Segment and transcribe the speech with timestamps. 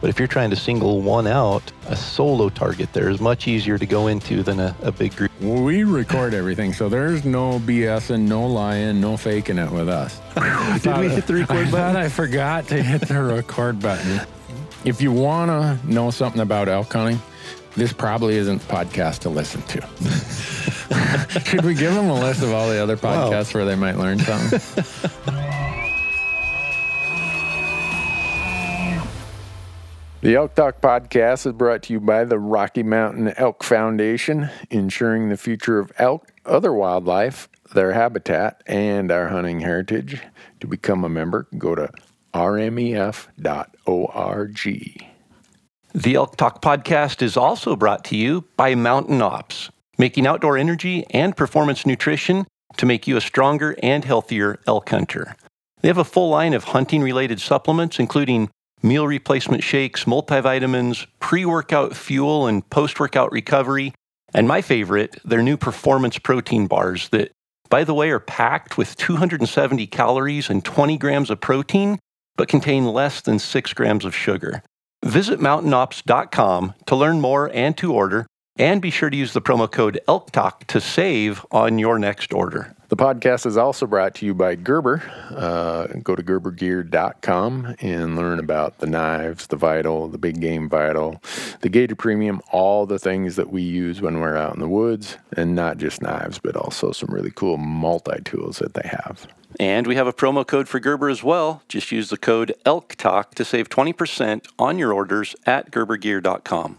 [0.00, 3.76] But if you're trying to single one out, a solo target there is much easier
[3.76, 5.30] to go into than a, a big group.
[5.40, 10.18] We record everything, so there's no BS and no lying, no faking it with us.
[10.82, 11.96] Did we hit the record I button?
[11.96, 14.20] I forgot to hit the record button.
[14.86, 17.20] If you want to know something about elk hunting,
[17.76, 19.80] this probably isn't the podcast to listen to.
[21.44, 23.30] Should we give them a list of all the other Wow.
[23.30, 24.60] podcasts where they might learn something?
[30.22, 35.30] The Elk Talk podcast is brought to you by the Rocky Mountain Elk Foundation, ensuring
[35.30, 40.20] the future of elk, other wildlife, their habitat, and our hunting heritage.
[40.60, 41.90] To become a member, go to
[42.34, 43.34] rmef.org.
[45.94, 51.06] The Elk Talk podcast is also brought to you by Mountain Ops, making outdoor energy
[51.12, 52.46] and performance nutrition
[52.76, 55.34] to make you a stronger and healthier elk hunter.
[55.80, 58.50] They have a full line of hunting related supplements, including
[58.82, 63.94] meal replacement shakes, multivitamins, pre workout fuel, and post workout recovery.
[64.34, 67.32] And my favorite, their new performance protein bars that,
[67.68, 71.98] by the way, are packed with 270 calories and 20 grams of protein,
[72.36, 74.62] but contain less than 6 grams of sugar.
[75.04, 78.26] Visit mountainops.com to learn more and to order,
[78.58, 82.76] and be sure to use the promo code ELKTALK to save on your next order.
[82.90, 85.00] The podcast is also brought to you by Gerber.
[85.30, 91.22] Uh, go to gerbergear.com and learn about the knives, the Vital, the Big Game Vital,
[91.60, 95.18] the Gator Premium, all the things that we use when we're out in the woods,
[95.36, 99.28] and not just knives, but also some really cool multi tools that they have.
[99.60, 101.62] And we have a promo code for Gerber as well.
[101.68, 106.78] Just use the code ELKTALK to save 20% on your orders at gerbergear.com.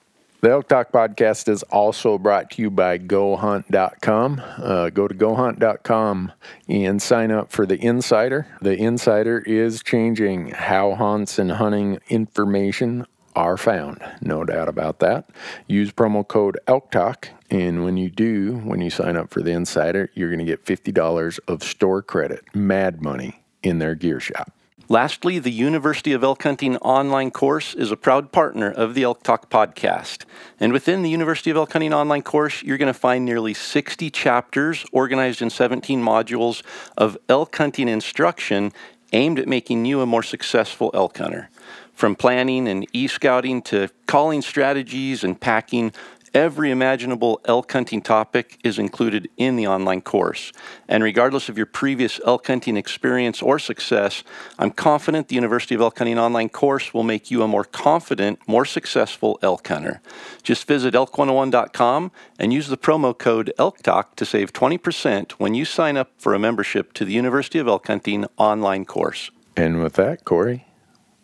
[0.41, 4.41] The Elk Talk podcast is also brought to you by GoHunt.com.
[4.57, 6.31] Uh, go to GoHunt.com
[6.67, 8.47] and sign up for the Insider.
[8.59, 14.01] The Insider is changing how hunts and hunting information are found.
[14.19, 15.29] No doubt about that.
[15.67, 20.09] Use promo code ELKTALK, and when you do, when you sign up for the Insider,
[20.15, 24.51] you're going to get $50 of store credit, mad money, in their gear shop.
[24.91, 29.23] Lastly, the University of Elk Hunting online course is a proud partner of the Elk
[29.23, 30.25] Talk podcast.
[30.59, 34.09] And within the University of Elk Hunting online course, you're going to find nearly 60
[34.09, 36.61] chapters organized in 17 modules
[36.97, 38.73] of elk hunting instruction
[39.13, 41.49] aimed at making you a more successful elk hunter.
[41.93, 45.93] From planning and e scouting to calling strategies and packing,
[46.33, 50.51] every imaginable elk hunting topic is included in the online course.
[50.87, 54.23] And regardless of your previous elk hunting experience or success,
[54.57, 58.39] I'm confident the University of Elk Hunting online course will make you a more confident,
[58.47, 60.01] more successful elk hunter.
[60.43, 65.97] Just visit elk101.com and use the promo code ELKTALK to save 20% when you sign
[65.97, 69.31] up for a membership to the University of Elk Hunting online course.
[69.55, 70.65] And with that, Corey,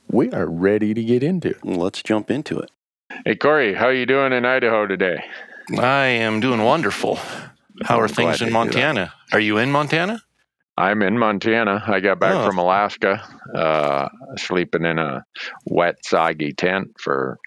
[0.09, 1.65] we are ready to get into it.
[1.65, 2.71] Let's jump into it.
[3.25, 5.23] Hey, Corey, how are you doing in Idaho today?
[5.77, 7.15] I am doing wonderful.
[7.83, 8.51] How are I'm things in.
[8.51, 9.13] Montana?
[9.33, 10.21] Are you in Montana?
[10.77, 11.83] I'm in Montana.
[11.87, 12.45] I got back Oh.
[12.45, 13.21] from Alaska,
[13.55, 15.23] uh, sleeping in a
[15.65, 17.37] wet, soggy tent for.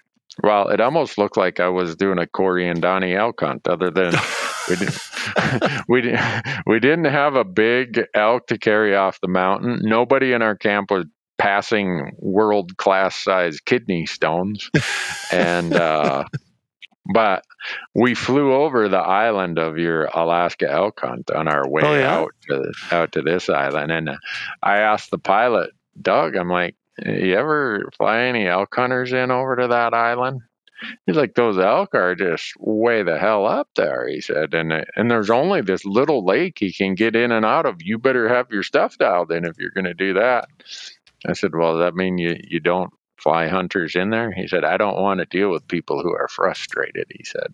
[0.43, 3.67] Well, it almost looked like I was doing a Corey and Donnie elk hunt.
[3.67, 4.13] Other than
[4.69, 4.99] we didn't,
[5.87, 9.79] we didn't, we didn't have a big elk to carry off the mountain.
[9.81, 11.05] Nobody in our camp was
[11.41, 14.69] passing world class size kidney stones,
[15.31, 16.23] and uh,
[17.13, 17.43] but
[17.95, 22.15] we flew over the island of your Alaska elk hunt on our way Oh, yeah?
[22.19, 24.17] out to out to this island, and uh,
[24.61, 29.55] I asked the pilot, Doug, I'm like, You ever fly any elk hunters in over
[29.55, 30.41] to that island?
[31.05, 34.07] He's like, those elk are just way the hell up there.
[34.07, 37.67] He said, and and there's only this little lake he can get in and out
[37.67, 37.75] of.
[37.81, 40.45] You better have your stuff dialed in if you're going to do that.
[41.27, 44.31] I said, well, does that mean you you don't fly hunters in there?
[44.31, 47.05] He said, I don't want to deal with people who are frustrated.
[47.09, 47.53] He said.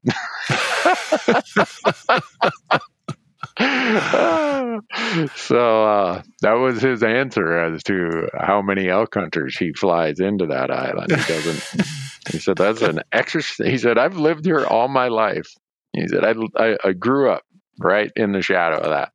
[5.36, 10.46] so uh, that was his answer as to how many elk hunters he flies into
[10.48, 11.12] that island.
[11.12, 11.84] He doesn't.
[12.32, 13.68] he said that's an exercise.
[13.68, 15.54] He said I've lived here all my life.
[15.94, 17.44] He said I, I, I grew up
[17.80, 19.12] right in the shadow of that.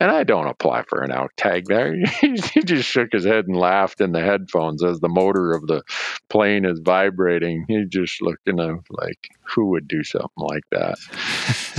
[0.00, 1.94] And I don't apply for an elk tag there.
[2.20, 5.82] he just shook his head and laughed in the headphones as the motor of the
[6.28, 7.64] plane is vibrating.
[7.68, 10.98] He just looking at like, who would do something like that?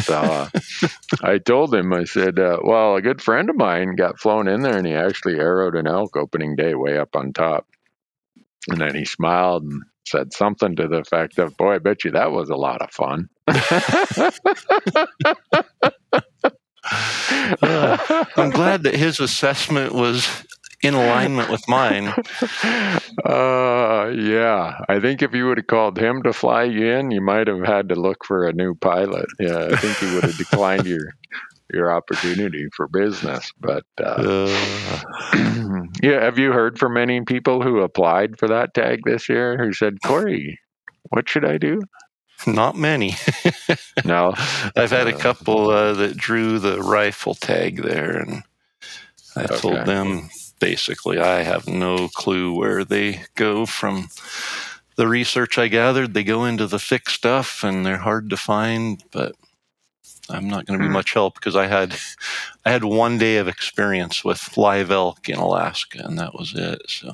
[0.03, 0.49] so uh,
[1.23, 4.61] I told him, I said, uh, well, a good friend of mine got flown in
[4.61, 7.67] there and he actually arrowed an elk opening day way up on top.
[8.69, 12.11] And then he smiled and said something to the effect of, boy, I bet you
[12.11, 13.29] that was a lot of fun.
[16.91, 20.45] uh, I'm glad that his assessment was
[20.83, 22.13] in alignment with mine.
[23.25, 24.77] Uh, yeah.
[24.87, 27.65] I think if you would have called him to fly you in, you might have
[27.65, 29.25] had to look for a new pilot.
[29.39, 31.13] Yeah, I think he would have declined your
[31.73, 33.51] your opportunity for business.
[33.59, 35.83] But uh, uh.
[36.03, 39.73] yeah, have you heard from any people who applied for that tag this year who
[39.73, 40.59] said, Corey,
[41.09, 41.81] what should I do?
[42.47, 43.15] Not many.
[44.05, 44.33] no,
[44.75, 48.43] I've had a couple uh, that drew the rifle tag there, and
[49.35, 49.57] I okay.
[49.57, 54.09] told them basically I have no clue where they go from
[54.95, 56.13] the research I gathered.
[56.13, 59.35] They go into the thick stuff, and they're hard to find, but
[60.29, 60.93] I'm not going to be hmm.
[60.93, 61.95] much help because I had
[62.65, 66.81] I had one day of experience with live elk in Alaska, and that was it.
[66.87, 67.07] So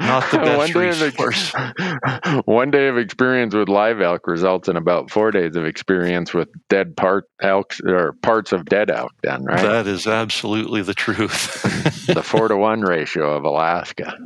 [0.00, 1.52] not the best one resource.
[1.54, 6.32] Of, one day of experience with live elk results in about four days of experience
[6.32, 9.12] with dead part elks or parts of dead elk.
[9.22, 9.60] Then, right?
[9.60, 12.06] That is absolutely the truth.
[12.06, 14.16] the four to one ratio of Alaska,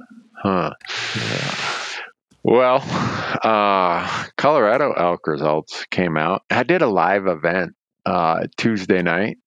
[0.43, 0.75] huh?
[1.17, 1.83] Yeah.
[2.44, 2.82] Well,
[3.43, 6.43] uh, Colorado elk results came out.
[6.50, 7.73] I did a live event
[8.05, 9.38] uh, Tuesday night,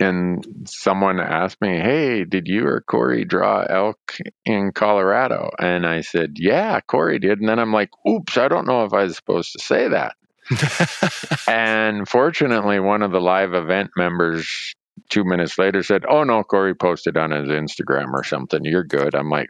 [0.00, 6.00] and someone asked me, "Hey, did you or Corey draw elk in Colorado?" And I
[6.00, 9.14] said, "Yeah, Corey did." And then I'm like, "Oops, I don't know if I was
[9.14, 10.16] supposed to say that."
[11.48, 14.74] and fortunately, one of the live event members
[15.08, 18.64] two minutes later said, "Oh no, Corey posted on his Instagram or something.
[18.64, 19.48] You're good." I'm like,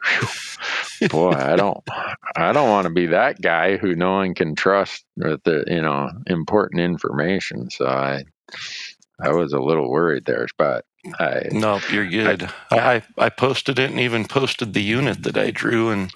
[1.10, 1.78] boy, I don't,
[2.36, 5.82] I don't want to be that guy who no one can trust with the you
[5.82, 7.70] know important information.
[7.70, 8.24] So I,
[9.20, 10.84] I was a little worried there, but
[11.18, 12.48] I no, you're good.
[12.70, 16.12] I, I, I posted it and even posted the unit that I drew, and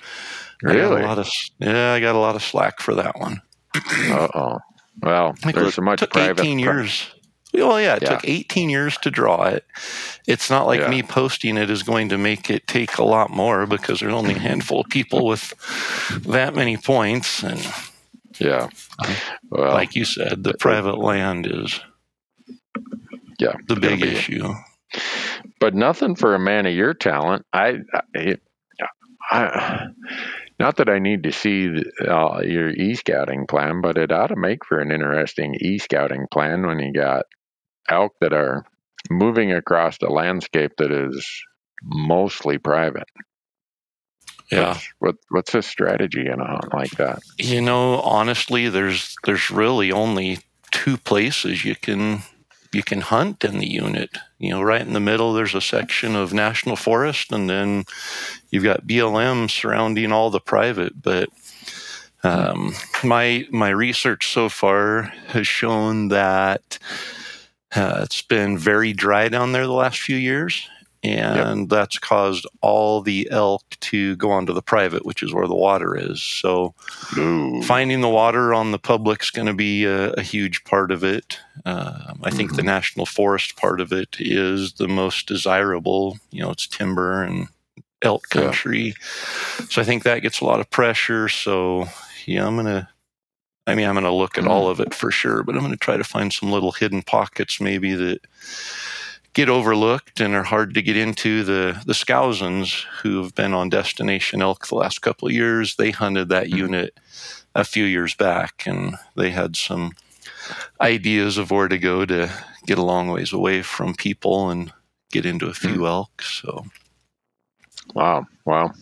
[0.62, 3.43] really, a lot of yeah, I got a lot of slack for that one.
[3.75, 4.58] uh oh.
[5.02, 6.40] Well, there's so much private.
[6.40, 7.14] 18 years.
[7.62, 8.11] Well, yeah, it yeah.
[8.11, 9.64] took 18 years to draw it.
[10.26, 10.91] It's not like yeah.
[10.91, 14.35] me posting it is going to make it take a lot more because there's only
[14.35, 15.55] a handful of people with
[16.26, 17.43] that many points.
[17.43, 17.61] And
[18.38, 18.69] yeah,
[19.50, 21.81] well, like you said, the private land is
[23.38, 24.55] yeah the big issue.
[25.58, 27.44] But nothing for a man of your talent.
[27.53, 27.79] I,
[28.14, 28.37] I,
[29.31, 29.87] I
[30.58, 31.69] not that I need to see
[32.06, 36.27] uh, your e scouting plan, but it ought to make for an interesting e scouting
[36.31, 37.27] plan when you got
[37.88, 38.64] elk that are
[39.10, 41.26] moving across a landscape that is
[41.82, 43.08] mostly private.
[44.50, 44.69] Yeah.
[44.69, 47.20] What's, what, what's the strategy in a hunt like that?
[47.38, 50.38] You know, honestly, there's there's really only
[50.70, 52.22] two places you can
[52.72, 54.10] you can hunt in the unit.
[54.38, 57.84] You know, right in the middle, there's a section of national forest, and then
[58.50, 61.02] you've got BLM surrounding all the private.
[61.02, 61.31] But
[62.22, 66.78] um, my my research so far has shown that
[67.75, 70.69] uh, it's been very dry down there the last few years,
[71.03, 71.69] and yep.
[71.69, 75.96] that's caused all the elk to go onto the private, which is where the water
[75.96, 76.23] is.
[76.23, 76.75] So,
[77.17, 77.63] Ooh.
[77.63, 81.39] finding the water on the public's going to be a, a, huge part of it.
[81.65, 82.56] Um, I think mm-hmm.
[82.56, 86.19] the national forest part of it is the most desirable.
[86.31, 87.49] You know, it's timber and
[88.03, 88.94] elk country,
[89.58, 89.67] yeah.
[89.69, 91.29] so I think that gets a lot of pressure.
[91.29, 91.87] So,
[92.27, 92.89] yeah, I'm going to
[93.67, 94.51] I mean, I'm going to look at mm.
[94.51, 97.03] all of it for sure, but I'm going to try to find some little hidden
[97.03, 98.20] pockets maybe that
[99.32, 101.43] get overlooked and are hard to get into.
[101.43, 105.91] The the Skousuns who have been on Destination Elk the last couple of years, they
[105.91, 106.56] hunted that mm.
[106.56, 106.99] unit
[107.55, 109.93] a few years back, and they had some
[110.81, 112.31] ideas of where to go to
[112.67, 114.73] get a long ways away from people and
[115.11, 115.89] get into a few mm.
[115.89, 116.23] elk.
[116.23, 116.67] So
[117.94, 118.27] Wow.
[118.44, 118.73] Wow.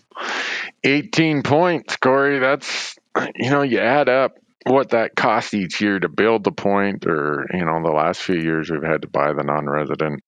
[0.83, 2.39] 18 points, Corey.
[2.39, 2.97] That's,
[3.37, 7.47] you know, you add up what that cost each year to build the point, or,
[7.53, 10.23] you know, the last few years we've had to buy the non resident,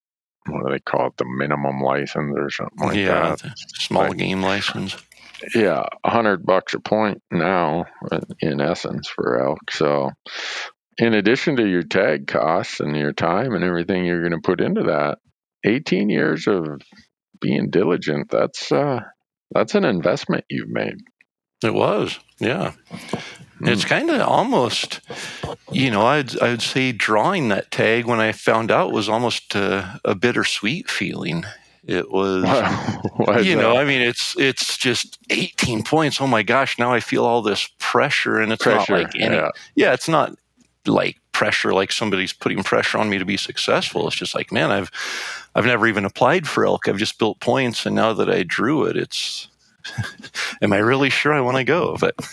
[0.47, 3.53] what do they call it, the minimum license or something like yeah, that.
[3.57, 4.95] small game license.
[5.53, 7.85] Yeah, a hundred bucks a point now,
[8.39, 9.71] in essence, for elk.
[9.71, 10.09] So,
[10.97, 14.61] in addition to your tag costs and your time and everything you're going to put
[14.61, 15.19] into that,
[15.63, 16.81] 18 years of
[17.39, 19.01] being diligent, that's uh,
[19.51, 20.97] that's an investment you've made.
[21.63, 22.73] It was, yeah.
[23.61, 23.69] Mm.
[23.69, 25.01] It's kind of almost,
[25.71, 29.99] you know, I'd I'd say drawing that tag when I found out was almost a,
[30.05, 31.43] a bittersweet feeling.
[31.83, 32.43] It was,
[33.45, 33.81] you know, that?
[33.81, 36.21] I mean, it's it's just 18 points.
[36.21, 36.77] Oh my gosh!
[36.77, 39.35] Now I feel all this pressure, and it's pressure, not like any.
[39.35, 39.49] Yeah.
[39.75, 40.35] yeah, it's not
[40.85, 44.07] like pressure like somebody's putting pressure on me to be successful.
[44.07, 44.91] It's just like, man, I've
[45.55, 46.87] I've never even applied for elk.
[46.87, 49.47] I've just built points, and now that I drew it, it's
[50.61, 51.97] am I really sure I want to go?
[51.99, 52.27] But I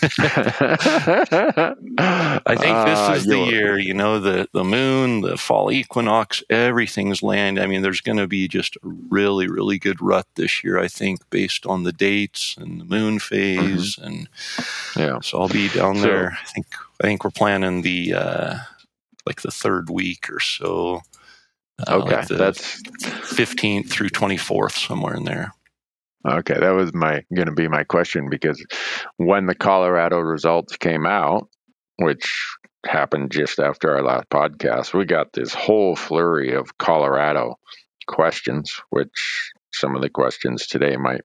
[2.55, 7.23] think this uh, is the year, you know, the, the moon, the fall equinox, everything's
[7.23, 7.59] land.
[7.59, 10.87] I mean, there's going to be just a really, really good rut this year, I
[10.87, 13.95] think, based on the dates and the moon phase.
[13.95, 14.05] Mm-hmm.
[14.05, 14.29] And
[14.95, 16.37] yeah, so I'll be down so, there.
[16.41, 16.67] I think,
[17.01, 18.57] I think we're planning the, uh,
[19.25, 21.01] like the third week or so.
[21.87, 22.15] Uh, okay.
[22.15, 25.53] Like That's 15th through 24th, somewhere in there.
[26.27, 28.63] Okay, that was my going to be my question because
[29.17, 31.47] when the Colorado results came out,
[31.97, 37.55] which happened just after our last podcast, we got this whole flurry of Colorado
[38.07, 41.21] questions, which some of the questions today might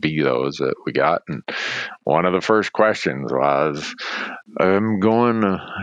[0.00, 1.22] be those that we got.
[1.28, 1.42] And
[2.04, 3.94] one of the first questions was,
[4.58, 5.42] I'm going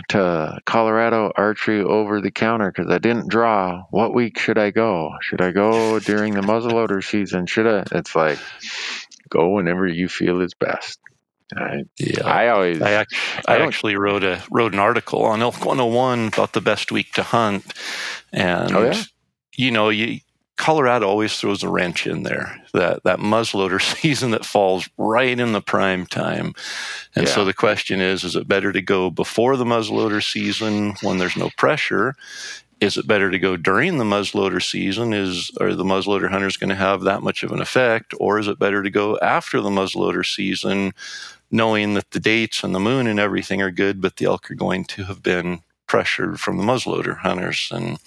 [0.09, 3.83] to Colorado archery over the counter because I didn't draw.
[3.89, 5.11] What week should I go?
[5.21, 7.45] Should I go during the muzzleloader season?
[7.45, 7.83] Should I?
[7.91, 8.39] It's like,
[9.29, 10.99] go whenever you feel is best.
[11.55, 12.81] I, yeah, I always.
[12.81, 16.61] I, actually, I, I actually wrote a wrote an article on Elk 101 about the
[16.61, 17.73] best week to hunt,
[18.31, 19.03] and oh, yeah?
[19.57, 20.21] you know, you
[20.61, 22.61] Colorado always throws a wrench in there.
[22.73, 26.53] That that muzzleloader season that falls right in the prime time.
[27.15, 27.33] And yeah.
[27.33, 31.35] so the question is, is it better to go before the muzzleloader season when there's
[31.35, 32.15] no pressure?
[32.79, 35.13] Is it better to go during the muzzleloader season?
[35.13, 38.13] Is are the muzzleloader hunters going to have that much of an effect?
[38.19, 40.93] Or is it better to go after the muzzleloader season,
[41.49, 44.55] knowing that the dates and the moon and everything are good, but the elk are
[44.55, 47.69] going to have been pressured from the muzzleloader hunters?
[47.71, 47.97] And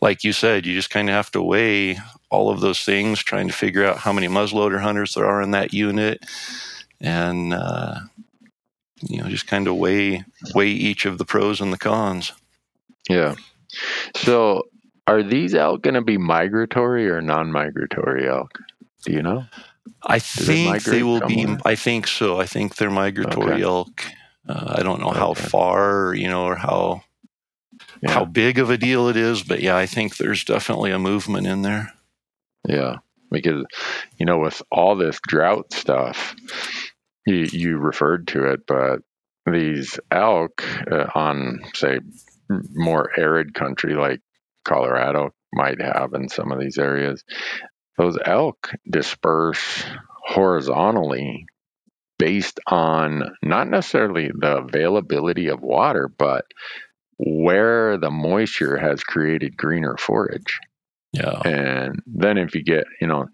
[0.00, 1.98] like you said, you just kind of have to weigh
[2.30, 5.50] all of those things, trying to figure out how many muzzleloader hunters there are in
[5.52, 6.24] that unit,
[7.00, 8.00] and uh,
[9.02, 10.24] you know, just kind of weigh
[10.54, 12.32] weigh each of the pros and the cons.
[13.08, 13.34] Yeah.
[14.16, 14.64] So,
[15.06, 18.58] are these elk going to be migratory or non-migratory elk?
[19.04, 19.44] Do you know?
[20.02, 21.56] I Do think they, they will somewhere?
[21.56, 21.62] be.
[21.64, 22.40] I think so.
[22.40, 23.62] I think they're migratory okay.
[23.62, 24.04] elk.
[24.48, 25.18] Uh, I don't know okay.
[25.18, 27.02] how far, you know, or how
[28.02, 28.10] yeah.
[28.10, 31.46] how big of a deal it is, but yeah, I think there's definitely a movement
[31.46, 31.92] in there.
[32.66, 32.96] Yeah,
[33.30, 33.64] because
[34.18, 36.34] you know, with all this drought stuff,
[37.26, 39.00] you you referred to it, but
[39.50, 42.00] these elk uh, on say
[42.74, 44.20] more arid country like
[44.64, 47.24] Colorado might have in some of these areas,
[47.96, 49.84] those elk disperse
[50.24, 51.46] horizontally
[52.18, 56.44] based on not necessarily the availability of water, but
[57.18, 60.58] where the moisture has created greener forage.
[61.12, 61.40] Yeah.
[61.44, 63.26] And then if you get, you know,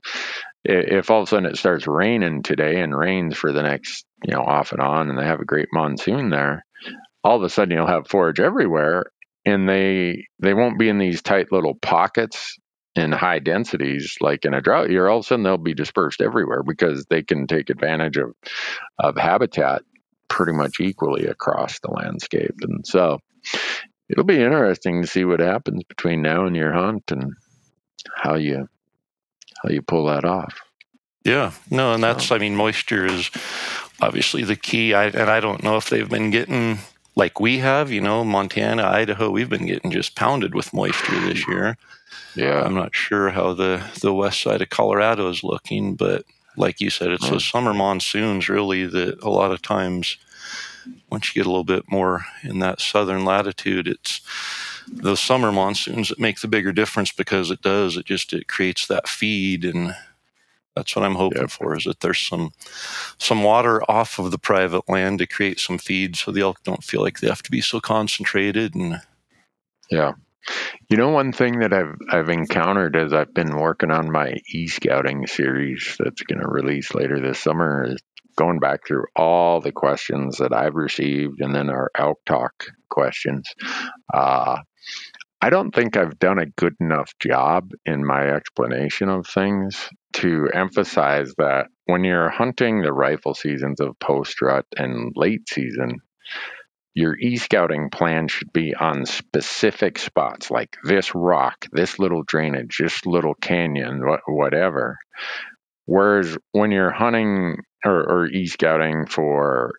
[0.65, 4.35] if all of a sudden it starts raining today and rains for the next, you
[4.35, 6.65] know, off and on, and they have a great monsoon there,
[7.23, 9.05] all of a sudden you'll have forage everywhere,
[9.45, 12.57] and they they won't be in these tight little pockets
[12.95, 15.09] in high densities like in a drought year.
[15.09, 18.35] All of a sudden they'll be dispersed everywhere because they can take advantage of
[18.99, 19.83] of habitat
[20.29, 23.19] pretty much equally across the landscape, and so
[24.09, 27.33] it'll be interesting to see what happens between now and your hunt and
[28.17, 28.69] how you
[29.63, 30.61] how you pull that off.
[31.25, 33.31] Yeah, no, and that's I mean moisture is
[34.01, 34.95] obviously the key.
[34.95, 36.79] I, and I don't know if they've been getting
[37.17, 41.47] like we have, you know, Montana, Idaho, we've been getting just pounded with moisture this
[41.49, 41.77] year.
[42.35, 46.25] Yeah, I'm not sure how the the west side of Colorado is looking, but
[46.57, 47.51] like you said, it's those mm.
[47.51, 50.17] summer monsoons really that a lot of times
[51.11, 54.21] once you get a little bit more in that southern latitude, it's
[54.89, 57.97] those summer monsoons that make the bigger difference because it does.
[57.97, 59.97] It just it creates that feed, and
[60.77, 61.77] that's what I'm hoping for.
[61.77, 62.53] Is that there's some
[63.19, 66.85] some water off of the private land to create some feed, so the elk don't
[66.85, 68.75] feel like they have to be so concentrated.
[68.75, 69.01] And
[69.91, 70.13] yeah,
[70.89, 74.69] You know, one thing that I've I've encountered as I've been working on my e
[74.69, 77.99] scouting series that's going to release later this summer is
[78.37, 83.49] going back through all the questions that I've received and then our Elk Talk questions.
[84.13, 84.59] Uh,
[85.41, 90.49] I don't think I've done a good enough job in my explanation of things to
[90.55, 95.99] emphasize that when you're hunting the rifle seasons of post rut and late season,
[96.95, 102.79] your e scouting plan should be on specific spots like this rock, this little drainage,
[102.79, 104.97] this little canyon, whatever.
[105.87, 109.73] Whereas when you're hunting or, or e scouting for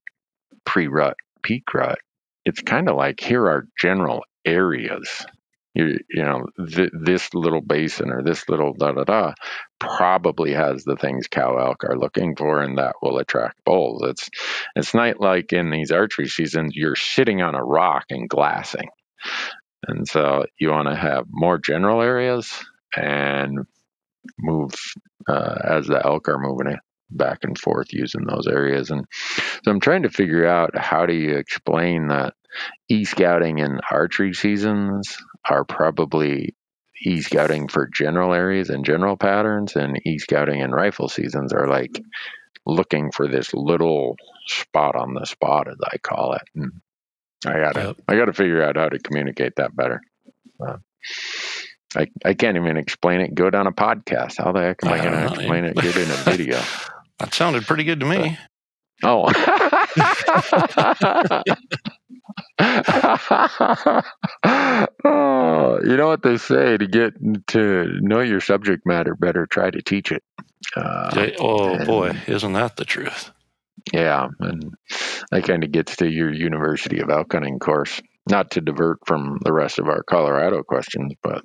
[0.65, 2.00] pre rut, peak rut,
[2.45, 5.25] it's kind of like here are general areas.
[5.74, 9.33] You you know th- this little basin or this little da da da
[9.79, 14.03] probably has the things cow elk are looking for and that will attract bulls.
[14.05, 14.29] It's
[14.75, 18.89] it's not like in these archery seasons you're sitting on a rock and glassing.
[19.88, 22.51] And so you want to have more general areas
[22.95, 23.59] and
[24.39, 24.74] move
[25.27, 26.77] uh, as the elk are moving
[27.09, 28.89] back and forth using those areas.
[28.91, 29.05] And
[29.63, 32.33] so i'm trying to figure out how do you explain that
[32.89, 35.17] e-scouting in archery seasons
[35.50, 36.55] are probably
[37.05, 42.01] e-scouting for general areas and general patterns and e-scouting in rifle seasons are like
[42.65, 44.15] looking for this little
[44.47, 46.43] spot on the spot as i call it.
[46.55, 46.71] And
[47.45, 47.97] i gotta yep.
[48.07, 50.01] i gotta figure out how to communicate that better.
[50.65, 50.77] Uh,
[51.95, 54.38] I, I can't even explain it good on a podcast.
[54.38, 56.59] How the heck am i, I going to explain it good in a video
[57.19, 58.38] that sounded pretty good to me
[59.03, 59.29] oh
[65.03, 67.13] oh, you know what they say to get
[67.48, 70.24] to know your subject matter better, try to teach it.
[70.75, 73.31] Uh, oh and, boy, isn't that the truth?
[73.93, 74.74] Yeah, and
[75.31, 78.01] that kind of gets to your University of Elk Hunting course.
[78.27, 81.43] Not to divert from the rest of our Colorado questions, but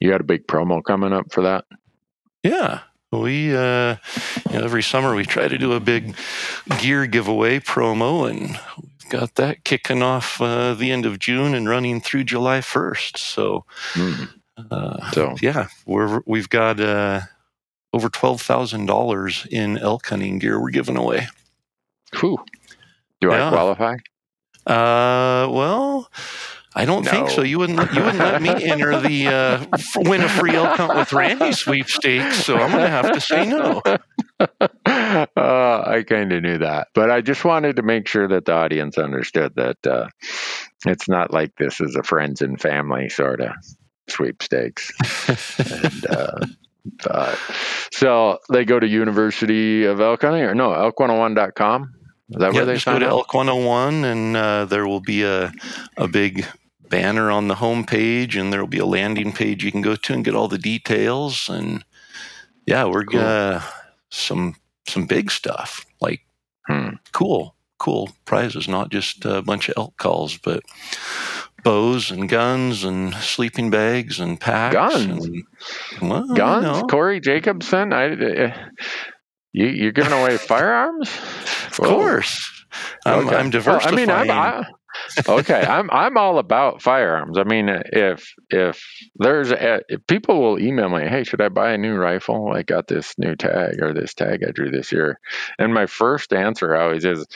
[0.00, 1.64] you got a big promo coming up for that.
[2.42, 2.80] Yeah,
[3.20, 3.96] we uh,
[4.50, 6.16] you know, every summer we try to do a big
[6.80, 11.68] gear giveaway promo, and we've got that kicking off uh, the end of June and
[11.68, 13.18] running through July 1st.
[13.18, 14.28] So, mm.
[14.70, 17.20] uh, so yeah, we're we've got uh,
[17.92, 21.28] over twelve thousand dollars in elk hunting gear we're giving away.
[22.18, 22.38] Whew.
[23.20, 23.48] Do yeah.
[23.48, 23.96] I qualify?
[24.66, 26.10] Uh, well.
[26.74, 27.10] I don't no.
[27.10, 27.42] think so.
[27.42, 31.12] You wouldn't you wouldn't let me enter the uh, win a free elk hunt with
[31.12, 32.44] Randy sweepstakes.
[32.44, 33.82] So I'm going to have to say no.
[34.40, 38.52] uh, I kind of knew that, but I just wanted to make sure that the
[38.52, 40.08] audience understood that uh,
[40.86, 43.52] it's not like this is a friends and family sort of
[44.08, 44.90] sweepstakes.
[45.58, 46.46] and, uh,
[47.04, 47.38] but,
[47.92, 51.94] so they go to University of Elk Hunting or no, elk101.com.
[52.30, 55.52] Is that where they just go to Elk 101 and uh, there will be a,
[55.98, 56.46] a big
[56.92, 59.96] banner on the home page and there will be a landing page you can go
[59.96, 61.48] to and get all the details.
[61.48, 61.82] And
[62.66, 63.20] yeah, we're cool.
[63.20, 63.64] gonna
[64.10, 64.54] some
[64.86, 66.20] some big stuff like
[66.66, 66.90] hmm.
[67.12, 70.62] cool cool prizes not just a bunch of elk calls but
[71.64, 75.44] bows and guns and sleeping bags and packs guns and,
[76.02, 77.92] well, guns corey Jacobson.
[77.92, 78.68] i uh,
[79.52, 81.88] you, you're giving away firearms of Whoa.
[81.88, 82.52] course
[83.04, 83.36] I'm, okay.
[83.36, 84.06] I'm diversifying.
[84.08, 84.64] Well, I mean, I'm, I,
[85.28, 87.38] okay, I'm I'm all about firearms.
[87.38, 88.84] I mean, if if
[89.16, 92.52] there's a, if people will email me, hey, should I buy a new rifle?
[92.54, 95.18] I got this new tag or this tag I drew this year,
[95.58, 97.26] and my first answer always is.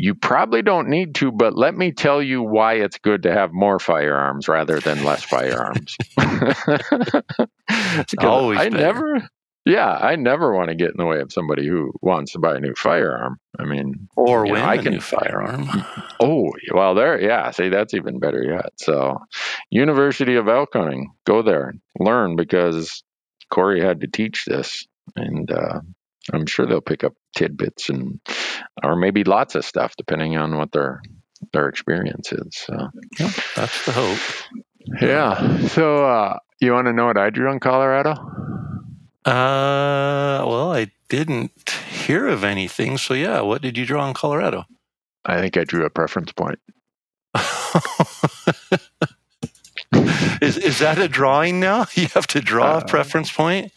[0.00, 3.52] You probably don't need to, but let me tell you why it's good to have
[3.52, 5.96] more firearms rather than less firearms.
[8.20, 8.78] always I better.
[8.78, 9.28] never
[9.68, 12.56] yeah, I never want to get in the way of somebody who wants to buy
[12.56, 13.38] a new firearm.
[13.58, 15.68] I mean, or win know, I can, a new firearm.
[16.20, 17.50] Oh, well, there, yeah.
[17.50, 18.72] See, that's even better yet.
[18.76, 19.18] So,
[19.70, 23.02] University of Elk Hunting, go there, learn because
[23.50, 25.80] Corey had to teach this, and uh,
[26.32, 28.20] I'm sure they'll pick up tidbits and,
[28.82, 31.02] or maybe lots of stuff depending on what their
[31.52, 32.48] their experience is.
[32.52, 32.88] So,
[33.20, 34.18] yeah, that's the hope.
[35.00, 35.66] Yeah.
[35.68, 38.14] So, uh, you want to know what I drew on Colorado?
[39.28, 42.96] Uh, well, I didn't hear of anything.
[42.96, 44.64] So yeah, what did you draw in Colorado?
[45.26, 46.58] I think I drew a preference point.
[50.40, 51.84] is is that a drawing now?
[51.94, 53.70] You have to draw uh, a preference point.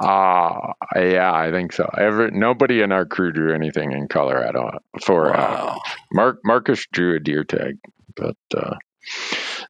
[0.00, 1.88] Ah, uh, yeah, I think so.
[1.96, 4.78] Ever nobody in our crew drew anything in Colorado.
[5.00, 5.80] For uh, wow.
[5.82, 7.78] uh, Mark Marcus drew a deer tag,
[8.14, 8.74] but uh,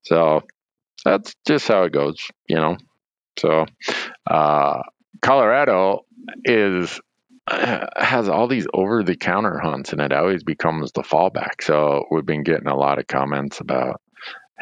[0.03, 0.43] so
[1.05, 2.77] that's just how it goes, you know.
[3.39, 3.67] So
[4.29, 4.83] uh,
[5.21, 6.07] Colorado
[6.45, 7.01] is
[7.47, 11.63] uh, has all these over the counter hunts and it always becomes the fallback.
[11.63, 14.01] So we've been getting a lot of comments about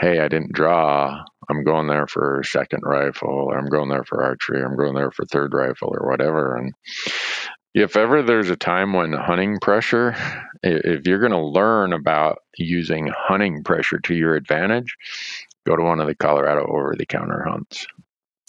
[0.00, 1.22] hey, I didn't draw.
[1.48, 4.94] I'm going there for second rifle, or I'm going there for archery, or I'm going
[4.94, 6.56] there for third rifle, or whatever.
[6.56, 6.72] And
[7.74, 10.16] if ever there's a time when hunting pressure,
[10.62, 14.96] if you're going to learn about using hunting pressure to your advantage,
[15.66, 17.86] go to one of the Colorado over the counter hunts.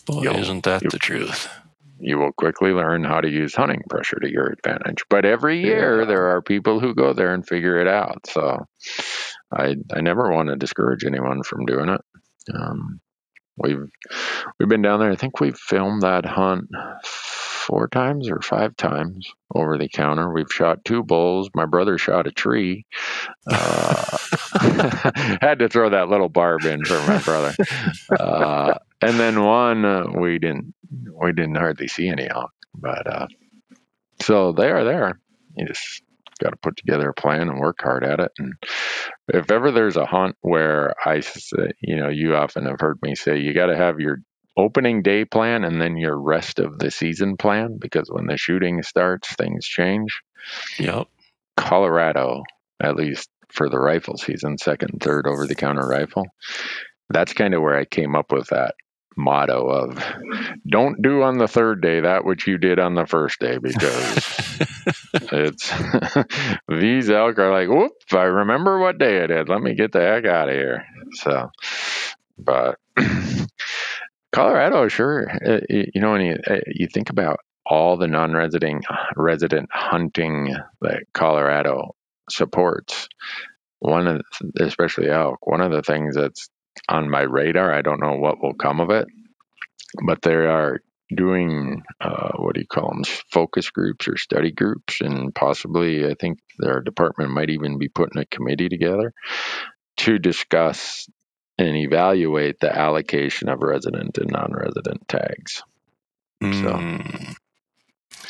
[0.05, 1.49] Boy, You'll, isn't that the truth?
[2.01, 5.03] You will quickly learn how to use hunting pressure to your advantage.
[5.09, 6.07] But every year yeah.
[6.07, 8.27] there are people who go there and figure it out.
[8.27, 8.65] So
[9.51, 12.01] I I never want to discourage anyone from doing it.
[12.53, 12.99] Um,
[13.57, 13.85] we've
[14.59, 15.11] we've been down there.
[15.11, 16.67] I think we've filmed that hunt
[17.03, 20.31] four times or five times over the counter.
[20.31, 21.49] We've shot two bulls.
[21.53, 22.85] My brother shot a tree.
[23.47, 24.17] Uh,
[25.41, 27.53] had to throw that little barb in for my brother.
[28.19, 33.27] Uh, and then one uh, we didn't we didn't hardly see any elk, but uh,
[34.21, 35.19] so they are there.
[35.55, 36.03] You just
[36.41, 38.31] got to put together a plan and work hard at it.
[38.37, 38.53] And
[39.27, 41.21] if ever there's a hunt where I,
[41.81, 44.17] you know, you often have heard me say you got to have your
[44.57, 48.81] opening day plan and then your rest of the season plan because when the shooting
[48.83, 50.21] starts, things change.
[50.79, 51.07] Yep.
[51.57, 52.43] Colorado,
[52.81, 56.25] at least for the rifle season, second third over the counter rifle.
[57.09, 58.75] That's kind of where I came up with that
[59.17, 60.03] motto of
[60.67, 64.57] don't do on the third day that which you did on the first day because
[65.13, 65.73] it's
[66.69, 69.99] these elk are like whoop i remember what day it is let me get the
[69.99, 71.51] heck out of here so
[72.37, 72.79] but
[74.31, 75.29] Colorado, sure.
[75.29, 81.03] Uh, you know, when you, uh, you think about all the non-resident resident hunting that
[81.13, 81.95] Colorado
[82.29, 83.07] supports,
[83.79, 86.49] one of the, especially elk, one of the things that's
[86.89, 89.07] on my radar, I don't know what will come of it,
[90.05, 90.81] but they are
[91.15, 96.13] doing uh, what do you call them focus groups or study groups and possibly i
[96.13, 99.11] think their department might even be putting a committee together
[99.97, 101.09] to discuss
[101.57, 105.63] and evaluate the allocation of resident and non-resident tags.
[106.43, 106.63] Mm.
[106.63, 107.31] So, hmm.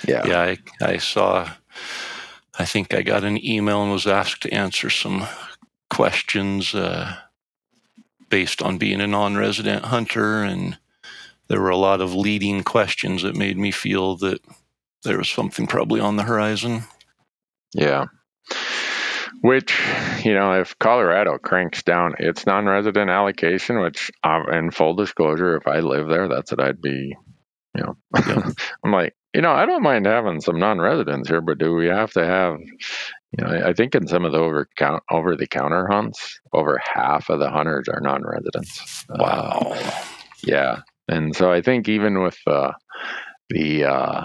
[0.07, 1.49] yeah, yeah, I, I saw.
[2.59, 5.25] I think I got an email and was asked to answer some
[5.89, 7.15] questions uh,
[8.31, 10.79] based on being a non-resident hunter, and
[11.47, 14.39] there were a lot of leading questions that made me feel that
[15.03, 16.83] there was something probably on the horizon.
[17.73, 18.05] Yeah.
[19.41, 19.79] Which,
[20.23, 25.57] you know, if Colorado cranks down its non resident allocation, which, uh, in full disclosure,
[25.57, 27.15] if I live there, that's what I'd be,
[27.75, 27.97] you know,
[28.83, 31.87] I'm like, you know, I don't mind having some non residents here, but do we
[31.87, 32.57] have to have,
[33.37, 36.79] you know, I think in some of the over count over the counter hunts, over
[36.83, 39.05] half of the hunters are non residents.
[39.09, 39.73] Wow.
[39.73, 40.03] Uh,
[40.43, 40.81] yeah.
[41.07, 42.71] And so I think even with uh,
[43.49, 44.21] the, uh,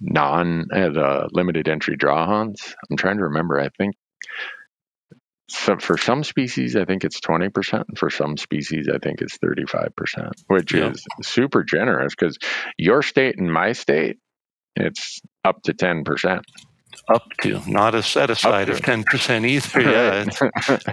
[0.00, 2.74] non uh, the limited entry draw hunts.
[2.90, 3.58] I'm trying to remember.
[3.58, 3.94] I think
[5.48, 7.98] so for some species, I think it's 20%.
[7.98, 12.38] For some species, I think it's 35%, which is super generous because
[12.78, 14.16] your state and my state,
[14.74, 16.40] it's up to 10%.
[17.08, 19.80] Up to, not a set aside of 10% either.
[19.84, 20.24] Yeah.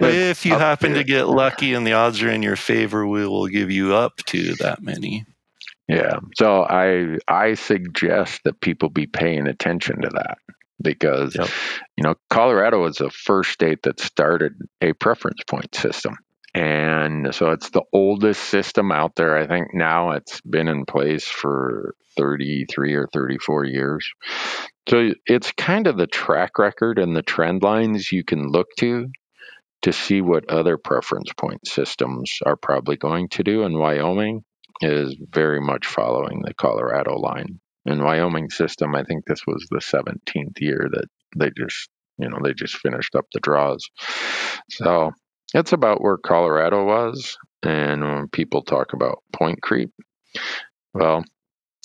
[0.08, 0.98] if you happen to.
[0.98, 4.16] to get lucky and the odds are in your favor, we will give you up
[4.26, 5.24] to that many.
[5.88, 6.20] Yeah.
[6.36, 10.38] So I I suggest that people be paying attention to that
[10.80, 11.48] because yep.
[11.96, 16.16] you know Colorado was the first state that started a preference point system.
[16.54, 19.36] And so it's the oldest system out there.
[19.36, 24.10] I think now it's been in place for 33 or 34 years.
[24.88, 29.08] So it's kind of the track record and the trend lines you can look to
[29.82, 33.64] to see what other preference point systems are probably going to do.
[33.64, 34.44] And Wyoming
[34.80, 39.78] is very much following the Colorado line in Wyoming system, I think this was the
[39.78, 41.88] 17th year that they just,
[42.18, 43.88] you know, they just finished up the draws.
[44.70, 45.10] So
[45.54, 47.36] it's about where Colorado was.
[47.62, 49.90] And when people talk about point creep,
[50.94, 51.24] well,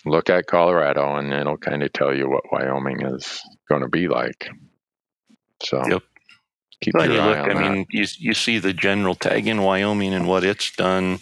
[0.05, 4.07] look at Colorado and it'll kind of tell you what Wyoming is going to be
[4.07, 4.49] like.
[5.63, 6.03] So yep.
[6.81, 7.71] keep well, your you eye look, on I that.
[7.71, 11.19] mean, you, you see the general tag in Wyoming and what it's done,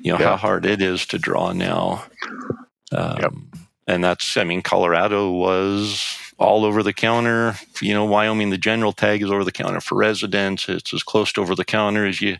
[0.00, 0.28] you know, yep.
[0.28, 2.04] how hard it is to draw now.
[2.92, 3.32] Um, yep
[3.86, 7.54] and that's I mean Colorado was all over the counter.
[7.80, 10.68] You know, Wyoming, the general tag is over the counter for residents.
[10.68, 12.36] It's as close to over the counter as you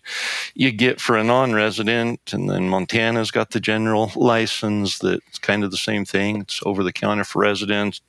[0.54, 2.20] you get for a non-resident.
[2.32, 6.42] And then Montana's got the general license that's kind of the same thing.
[6.42, 8.00] It's over the counter for residents.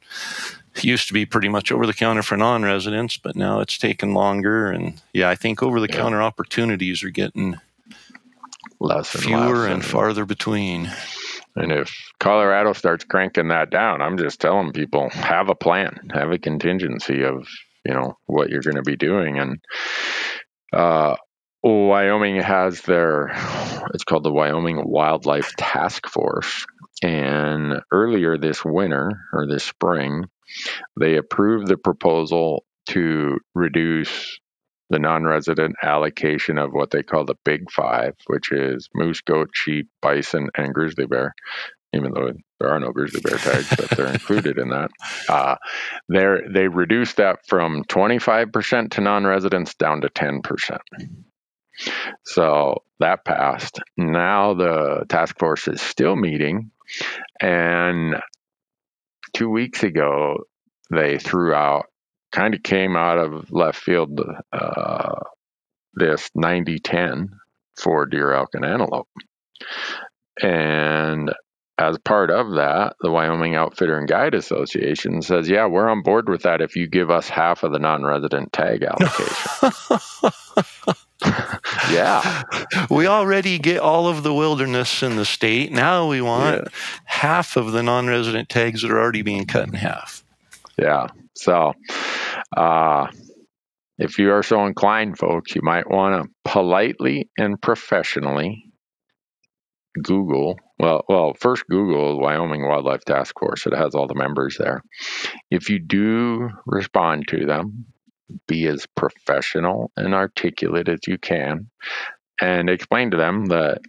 [0.76, 4.13] It used to be pretty much over the counter for non-residents, but now it's taken
[4.13, 4.69] longer.
[4.69, 6.26] And yeah, I think over the counter yeah.
[6.26, 7.58] opportunities are getting
[8.80, 10.91] less and fewer less and farther between.
[11.58, 16.32] And if Colorado starts cranking that down, I'm just telling people have a plan, have
[16.32, 17.48] a contingency of
[17.86, 19.60] you know what you're going to be doing, and
[20.74, 21.15] uh,
[21.63, 23.32] Wyoming has their,
[23.93, 26.65] it's called the Wyoming Wildlife Task Force.
[27.04, 30.26] And earlier this winter or this spring,
[31.00, 34.39] they approved the proposal to reduce
[34.89, 39.50] the non resident allocation of what they call the Big Five, which is moose, goat,
[39.54, 41.34] sheep, bison, and grizzly bear.
[41.93, 44.91] Even though there are no grizzly bear tags, but they're included in that.
[45.30, 45.56] Uh,
[46.08, 50.80] they reduced that from 25% to non residents down to 10%.
[52.23, 53.80] So that passed.
[53.97, 56.71] Now the task force is still meeting.
[57.41, 58.15] And
[59.34, 60.45] two weeks ago,
[60.89, 61.88] they threw out,
[62.31, 64.19] kind of came out of left field,
[64.51, 65.19] uh,
[65.93, 67.29] this 90 10
[67.77, 69.07] for deer, elk, and antelope.
[70.41, 71.33] And
[71.79, 76.27] as part of that, the Wyoming Outfitter and Guide Association says, yeah, we're on board
[76.27, 80.31] with that if you give us half of the non resident tag allocation.
[81.91, 82.43] yeah.
[82.89, 85.71] We already get all of the wilderness in the state.
[85.71, 86.69] Now we want yeah.
[87.05, 90.23] half of the non resident tags that are already being cut in half.
[90.79, 91.07] Yeah.
[91.35, 91.73] So,
[92.55, 93.07] uh,
[93.97, 98.65] if you are so inclined, folks, you might want to politely and professionally
[100.01, 100.59] Google.
[100.79, 103.65] Well, well, first Google Wyoming Wildlife Task Force.
[103.65, 104.83] It has all the members there.
[105.49, 107.85] If you do respond to them,
[108.47, 111.69] be as professional and articulate as you can,
[112.41, 113.79] and explain to them that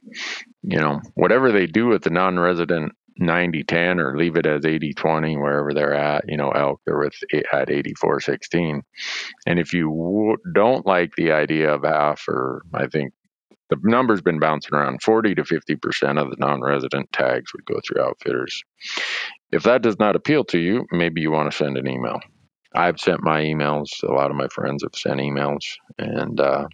[0.62, 5.74] you know whatever they do with the non-resident 90-10 or leave it as 80-20 wherever
[5.74, 7.14] they're at you know elk they're with
[7.52, 8.82] at 84-16
[9.46, 13.12] and if you w- don't like the idea of half or i think
[13.70, 18.02] the number's been bouncing around 40 to 50% of the non-resident tags would go through
[18.02, 18.62] outfitters.
[19.52, 22.18] If that does not appeal to you maybe you want to send an email.
[22.74, 25.64] I've sent my emails a lot of my friends have sent emails
[25.98, 26.66] and uh,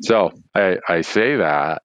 [0.00, 1.82] so I, I say that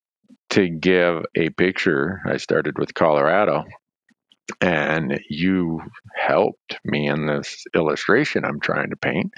[0.50, 3.64] to give a picture i started with colorado
[4.62, 5.82] and you
[6.16, 9.34] helped me in this illustration I'm trying to paint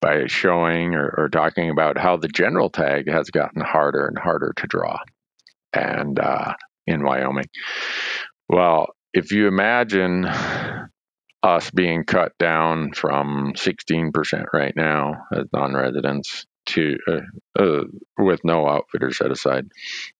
[0.00, 4.52] by showing or, or talking about how the general tag has gotten harder and harder
[4.56, 4.98] to draw
[5.72, 6.54] and uh,
[6.86, 7.48] in Wyoming.
[8.48, 10.26] Well, if you imagine
[11.42, 17.84] us being cut down from 16% right now as non-residents to uh, uh,
[18.18, 19.68] with no outfitters set aside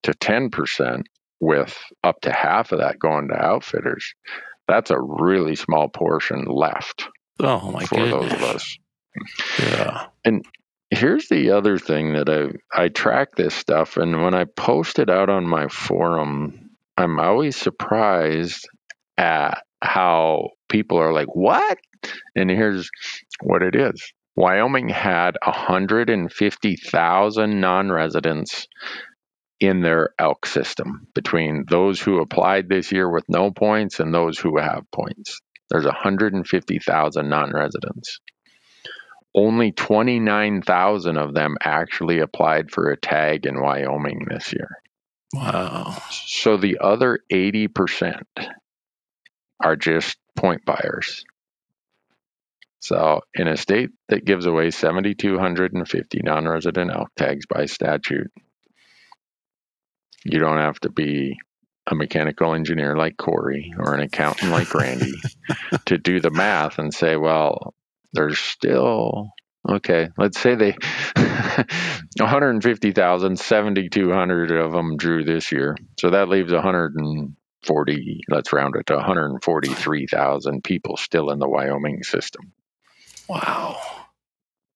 [0.03, 1.03] to 10%
[1.41, 4.15] with up to half of that going to outfitters,
[4.67, 7.09] that's a really small portion left.
[7.41, 8.13] Oh my for goodness.
[8.13, 8.79] those of us.
[9.61, 10.07] Yeah.
[10.25, 10.45] And
[10.91, 15.11] here's the other thing that I I track this stuff, and when I post it
[15.11, 18.69] out on my forum, I'm always surprised
[19.19, 21.79] at how people are like, "What?"
[22.35, 22.91] And here's
[23.43, 24.13] what it is.
[24.37, 28.69] Wyoming had 150,000 non-residents
[29.59, 34.39] in their elk system between those who applied this year with no points and those
[34.39, 35.41] who have points.
[35.71, 38.21] There's 150,000 non residents.
[39.35, 44.69] Only 29,000 of them actually applied for a tag in Wyoming this year.
[45.33, 45.97] Wow.
[46.11, 48.23] So the other 80%
[49.63, 51.25] are just point buyers.
[52.81, 58.31] So, in a state that gives away 7,250 non resident elk tags by statute,
[60.25, 61.37] you don't have to be
[61.87, 65.15] a mechanical engineer like Corey or an accountant like Randy
[65.87, 67.75] to do the math and say, well,
[68.13, 69.31] there's still
[69.69, 70.09] okay.
[70.19, 70.77] Let's say they
[72.19, 78.21] 150,000, 7,200 of them drew this year, so that leaves 140.
[78.29, 82.53] Let's round it to 143,000 people still in the Wyoming system.
[83.29, 83.79] Wow.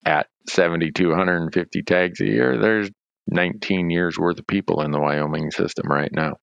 [0.04, 2.90] At 7,250 tags a year, there's
[3.28, 6.36] 19 years worth of people in the Wyoming system right now.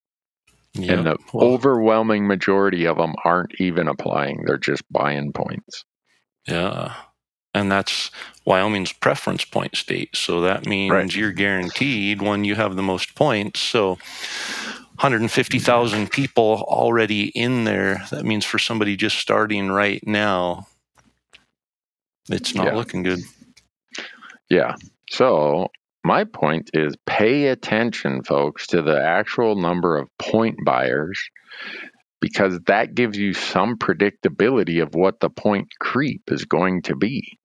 [0.73, 0.97] Yep.
[0.97, 5.85] And the well, overwhelming majority of them aren't even applying, they're just buying points.
[6.47, 6.93] Yeah.
[7.53, 8.11] And that's
[8.45, 10.15] Wyoming's preference point state.
[10.15, 11.15] So that means right.
[11.15, 13.59] you're guaranteed when you have the most points.
[13.59, 13.97] So
[14.99, 18.05] 150,000 people already in there.
[18.11, 20.67] That means for somebody just starting right now,
[22.29, 22.75] it's not yeah.
[22.75, 23.19] looking good.
[24.49, 24.75] Yeah.
[25.09, 25.67] So
[26.03, 31.19] my point is pay attention, folks, to the actual number of point buyers
[32.19, 37.37] because that gives you some predictability of what the point creep is going to be.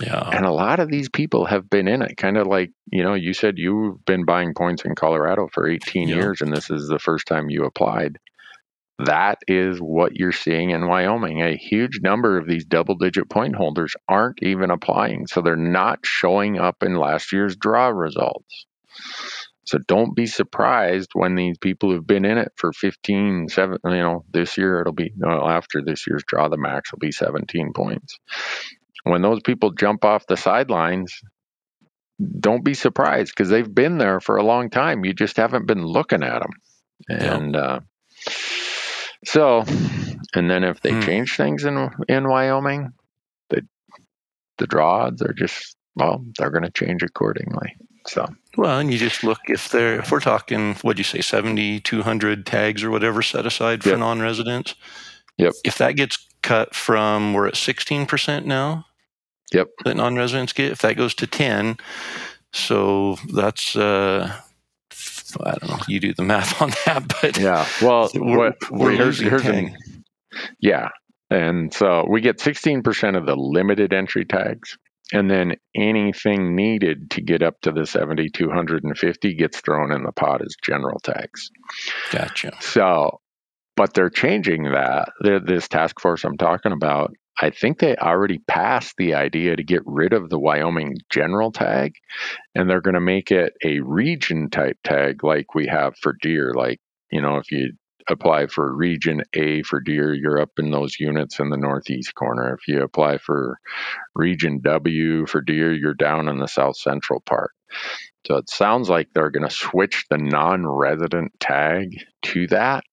[0.00, 0.30] Yeah.
[0.32, 3.14] And a lot of these people have been in it, kind of like, you know,
[3.14, 6.16] you said you've been buying points in Colorado for 18 yeah.
[6.16, 8.18] years and this is the first time you applied.
[8.98, 11.42] That is what you're seeing in Wyoming.
[11.42, 15.26] A huge number of these double digit point holders aren't even applying.
[15.26, 18.66] So they're not showing up in last year's draw results.
[19.66, 23.90] So don't be surprised when these people who've been in it for 15, 7, you
[23.90, 27.72] know, this year it'll be, well, after this year's draw, the max will be 17
[27.74, 28.18] points.
[29.02, 31.20] When those people jump off the sidelines,
[32.40, 35.04] don't be surprised because they've been there for a long time.
[35.04, 36.52] You just haven't been looking at them.
[37.08, 37.60] And, yeah.
[37.60, 37.80] uh,
[39.26, 39.64] so,
[40.34, 41.00] and then if they hmm.
[41.00, 42.92] change things in in Wyoming,
[43.50, 43.66] the
[44.58, 47.76] the draw odds are just well, they're going to change accordingly.
[48.06, 51.80] So well, and you just look if they're if we're talking what'd you say 70,
[51.80, 53.98] 200 tags or whatever set aside for yep.
[53.98, 54.74] non-residents.
[55.38, 55.54] Yep.
[55.64, 58.86] If that gets cut from we're at sixteen percent now.
[59.52, 59.68] Yep.
[59.84, 61.78] That non-residents get if that goes to ten,
[62.52, 64.32] so that's uh,
[65.42, 65.78] I don't know.
[65.88, 67.66] You do the math on that, but yeah.
[67.82, 69.76] Well, we're, what, we're here's, here's an,
[70.60, 70.88] yeah,
[71.30, 74.76] and so we get 16% of the limited entry tags,
[75.12, 80.42] and then anything needed to get up to the 7250 gets thrown in the pot
[80.42, 81.50] as general tags.
[82.12, 82.52] Gotcha.
[82.60, 83.20] So,
[83.76, 85.10] but they're changing that.
[85.20, 89.82] This task force I'm talking about I think they already passed the idea to get
[89.84, 91.94] rid of the Wyoming general tag
[92.54, 96.54] and they're going to make it a region type tag like we have for deer.
[96.54, 97.72] Like, you know, if you
[98.08, 102.54] apply for region A for deer, you're up in those units in the northeast corner.
[102.54, 103.58] If you apply for
[104.14, 107.50] region W for deer, you're down in the south central part.
[108.26, 112.84] So it sounds like they're going to switch the non resident tag to that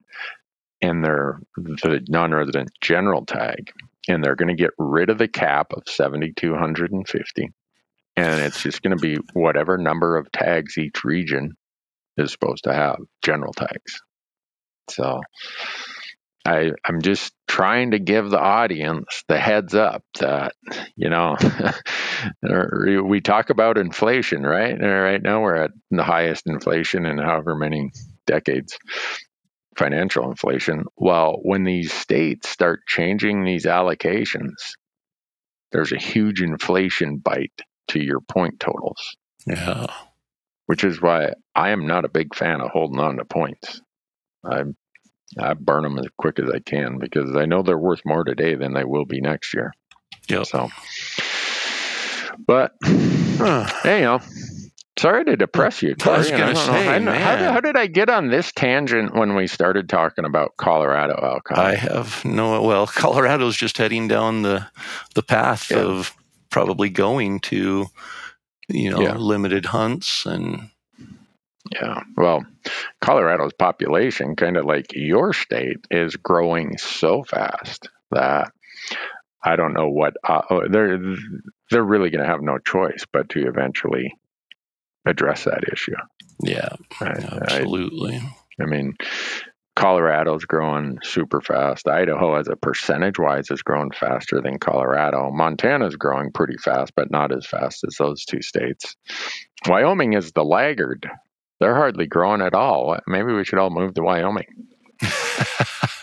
[0.82, 3.72] and they're the non resident general tag
[4.08, 7.48] and they're going to get rid of the cap of 7,250.
[8.16, 11.52] And it's just going to be whatever number of tags each region
[12.16, 14.00] is supposed to have, general tags.
[14.90, 15.20] So
[16.46, 20.52] I, I'm just trying to give the audience the heads up that,
[20.94, 21.36] you know,
[23.04, 24.74] we talk about inflation, right?
[24.74, 27.90] And right now we're at the highest inflation in however many
[28.26, 28.78] decades
[29.76, 30.84] financial inflation.
[30.96, 34.54] Well, when these states start changing these allocations,
[35.72, 39.16] there's a huge inflation bite to your point totals.
[39.46, 39.86] Yeah.
[40.66, 43.82] Which is why I am not a big fan of holding on to points.
[44.44, 44.64] I
[45.38, 48.54] I burn them as quick as I can because I know they're worth more today
[48.54, 49.72] than they will be next year.
[50.28, 50.44] Yeah.
[50.44, 50.70] So,
[52.46, 52.72] but
[54.02, 54.20] know,
[54.98, 55.96] Sorry to depress you.
[56.04, 59.46] I was going to say, how, how, did I get on this tangent when we
[59.46, 61.64] started talking about Colorado alcohol?
[61.64, 62.62] I have no.
[62.62, 64.66] Well, Colorado's just heading down the
[65.14, 65.78] the path yeah.
[65.78, 66.14] of
[66.50, 67.86] probably going to,
[68.68, 69.16] you know, yeah.
[69.16, 70.70] limited hunts and.
[71.72, 72.44] Yeah, well,
[73.00, 78.52] Colorado's population, kind of like your state, is growing so fast that
[79.42, 80.98] I don't know what uh, oh, they're
[81.70, 84.14] they're really going to have no choice but to eventually
[85.06, 85.94] address that issue.
[86.42, 88.16] Yeah, absolutely.
[88.16, 88.94] I, I mean,
[89.76, 91.88] Colorado's growing super fast.
[91.88, 95.30] Idaho, as a percentage wise, is growing faster than Colorado.
[95.32, 98.96] Montana's growing pretty fast, but not as fast as those two states.
[99.66, 101.08] Wyoming is the laggard.
[101.60, 102.98] They're hardly growing at all.
[103.06, 104.46] Maybe we should all move to Wyoming.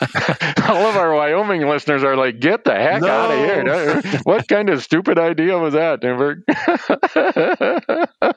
[0.69, 3.07] All of our Wyoming listeners are like, "Get the heck no.
[3.07, 6.43] out of here!" what kind of stupid idea was that, Newberg?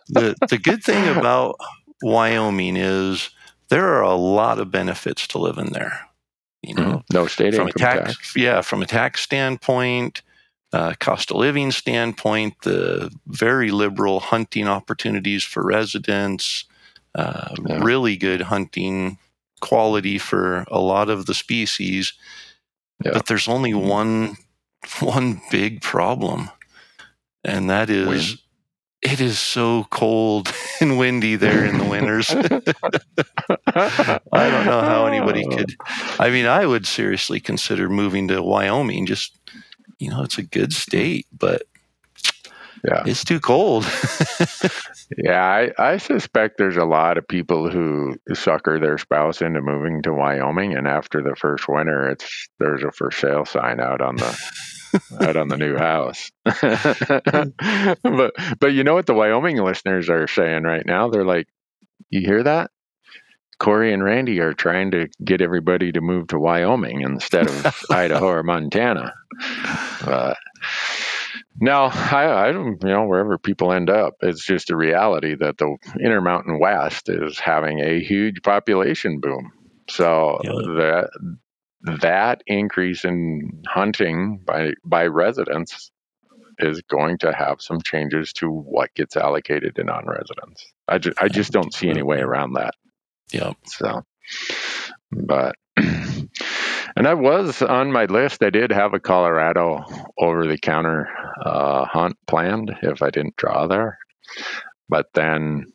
[0.08, 1.56] the the good thing about
[2.02, 3.30] Wyoming is
[3.68, 5.98] there are a lot of benefits to living there.
[6.62, 7.16] You know, mm-hmm.
[7.16, 10.22] no state from income tax, tax, Yeah, from a tax standpoint,
[10.72, 16.64] uh, cost of living standpoint, the very liberal hunting opportunities for residents,
[17.14, 17.82] uh, yeah.
[17.82, 19.18] really good hunting
[19.64, 22.12] quality for a lot of the species.
[23.02, 23.12] Yeah.
[23.14, 23.88] But there's only mm-hmm.
[23.88, 24.36] one
[25.00, 26.50] one big problem,
[27.42, 28.38] and that is Wind.
[29.00, 32.30] it is so cold and windy there in the winters.
[32.30, 32.34] I
[34.50, 35.74] don't know how anybody could.
[36.18, 39.06] I mean, I would seriously consider moving to Wyoming.
[39.06, 39.38] Just
[39.98, 41.62] you know, it's a good state, but
[42.84, 43.02] yeah.
[43.06, 43.84] It's too cold.
[45.16, 50.02] yeah, I, I suspect there's a lot of people who sucker their spouse into moving
[50.02, 54.16] to Wyoming, and after the first winter, it's there's a for sale sign out on
[54.16, 54.50] the
[55.22, 56.30] out on the new house.
[56.46, 57.94] Hmm.
[58.16, 61.08] but but you know what the Wyoming listeners are saying right now?
[61.08, 61.46] They're like,
[62.10, 62.70] you hear that?
[63.58, 68.26] Corey and Randy are trying to get everybody to move to Wyoming instead of Idaho
[68.26, 69.14] or Montana.
[71.60, 75.58] No, I, I don't, you know, wherever people end up, it's just a reality that
[75.58, 79.52] the Intermountain West is having a huge population boom.
[79.88, 80.50] So yeah.
[80.50, 81.10] that
[82.00, 85.90] that increase in hunting by by residents
[86.58, 90.72] is going to have some changes to what gets allocated to non-residents.
[90.88, 92.74] I just I just don't see any way around that.
[93.32, 93.56] Yep.
[93.66, 94.02] So,
[95.10, 95.56] but
[96.96, 98.42] and I was on my list.
[98.42, 99.84] I did have a Colorado
[100.18, 101.08] over-the-counter
[101.44, 103.98] uh, hunt planned if I didn't draw there,
[104.88, 105.66] but then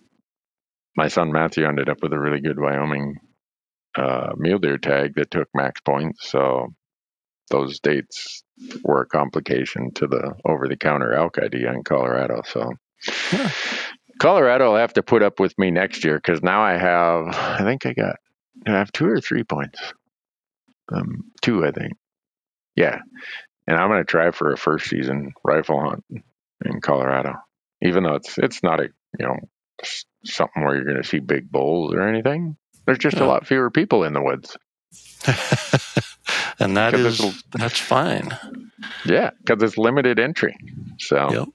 [0.96, 3.16] my son Matthew ended up with a really good Wyoming
[3.96, 6.30] uh, mule deer tag that took max points.
[6.30, 6.68] So
[7.50, 8.44] those dates
[8.84, 12.42] were a complication to the over-the-counter elk idea in Colorado.
[12.46, 12.72] So.
[13.32, 13.52] Yeah.
[14.20, 17.64] Colorado will have to put up with me next year because now I have, I
[17.64, 18.18] think I got,
[18.68, 19.80] I have two or three points.
[20.94, 21.94] Um, two, I think.
[22.76, 23.00] Yeah.
[23.68, 26.04] And I'm going to try for a first season rifle hunt
[26.66, 27.34] in Colorado,
[27.84, 29.38] even though it's, it's not a, you know,
[30.26, 32.58] something where you're going to see big bulls or anything.
[32.86, 33.24] There's just Yeah.
[33.24, 34.58] a lot fewer people in the woods.
[36.60, 38.36] and that Because that's fine.
[39.06, 40.56] Yeah, because it's limited entry.
[40.98, 41.48] So, Yep.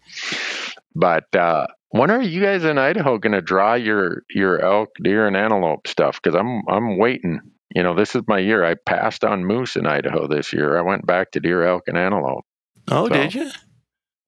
[0.94, 5.26] but uh, when are you guys in Idaho going to draw your your elk, deer,
[5.26, 6.20] and antelope stuff?
[6.22, 7.40] Because I'm I'm waiting.
[7.74, 8.64] You know, this is my year.
[8.64, 10.78] I passed on moose in Idaho this year.
[10.78, 12.44] I went back to deer, elk, and antelope.
[12.90, 13.50] Oh, So, did you?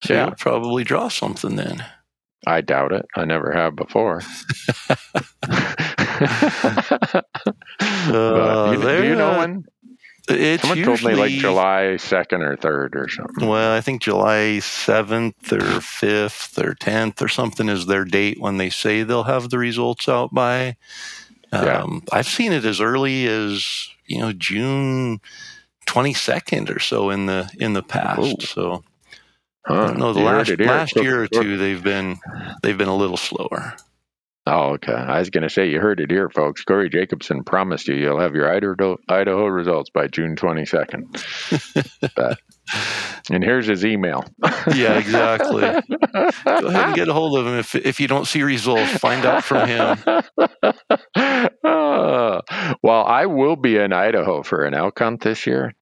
[0.05, 0.27] So yeah.
[0.27, 1.85] you'll probably draw something then.
[2.47, 3.07] I doubt it.
[3.17, 4.23] I never have before.
[8.09, 9.65] But you, do you know uh, when?
[10.29, 13.47] It's Someone usually told me like July second or third or something.
[13.47, 18.57] Well, I think July 7th or 5th or 10th or something is their date when
[18.57, 20.77] they say they'll have the results out by.
[21.65, 21.83] Yeah.
[21.83, 25.21] Um, I've seen it as early as, you know, June
[25.87, 28.21] 22nd or so in the in the past.
[28.43, 28.47] Ooh.
[28.47, 28.85] So
[29.67, 32.19] Huh, I don't know the you last last year or two they've been
[32.63, 33.75] they've been a little slower.
[34.49, 34.93] Oh, okay.
[34.93, 36.63] I was going to say, you heard it here, folks.
[36.63, 42.11] Corey Jacobson promised you you'll have your Idaho, Idaho results by June 22nd.
[42.15, 42.39] But-
[43.31, 44.25] and here's his email.
[44.75, 45.61] Yeah, exactly.
[45.61, 48.91] Go ahead and get a hold of him if if you don't see results.
[48.99, 49.99] Find out from him.
[51.65, 52.41] Uh,
[52.83, 55.73] well, I will be in Idaho for an elk hunt this year.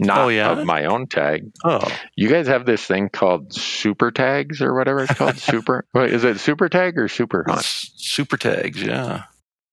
[0.00, 0.50] Not Oh, yeah?
[0.50, 1.52] of my own tag.
[1.64, 1.80] Oh,
[2.16, 5.36] You guys have this thing called super tags or whatever it's called.
[5.38, 5.86] super.
[5.94, 7.60] Wait, is it super tag or super hunt?
[7.60, 9.24] it's super tags, yeah.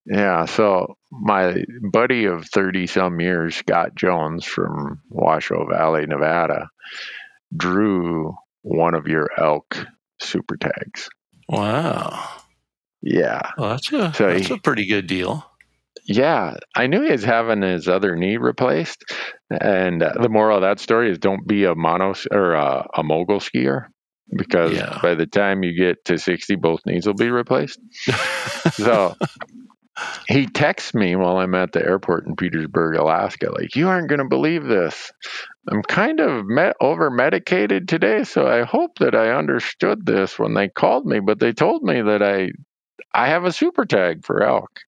[0.06, 6.70] Yeah, so my buddy of 30 some years, Scott Jones from Washoe Valley, Nevada,
[7.56, 8.34] drew
[8.64, 9.86] one of your elk
[10.20, 11.10] super tags.
[11.48, 12.28] Wow.
[13.02, 13.42] Yeah.
[13.58, 15.46] Well, that's a So that's he- a pretty good deal.
[16.06, 19.04] Yeah, I knew he was having his other knee replaced,
[19.52, 23.04] and uh, the moral of that story is don't be a mono or a, a
[23.04, 23.86] mogul skier
[24.36, 24.98] because Yeah.
[25.02, 27.80] by the time you get to sixty, both knees will be replaced.
[28.74, 29.16] so
[30.28, 34.20] he texts me while I'm at the airport in Petersburg, Alaska, like, "You aren't going
[34.20, 35.12] to believe this.
[35.70, 40.54] I'm kind of met over medicated today, so I hope that I understood this when
[40.54, 42.52] they called me, but they told me that I
[43.14, 44.80] I have a super tag for elk."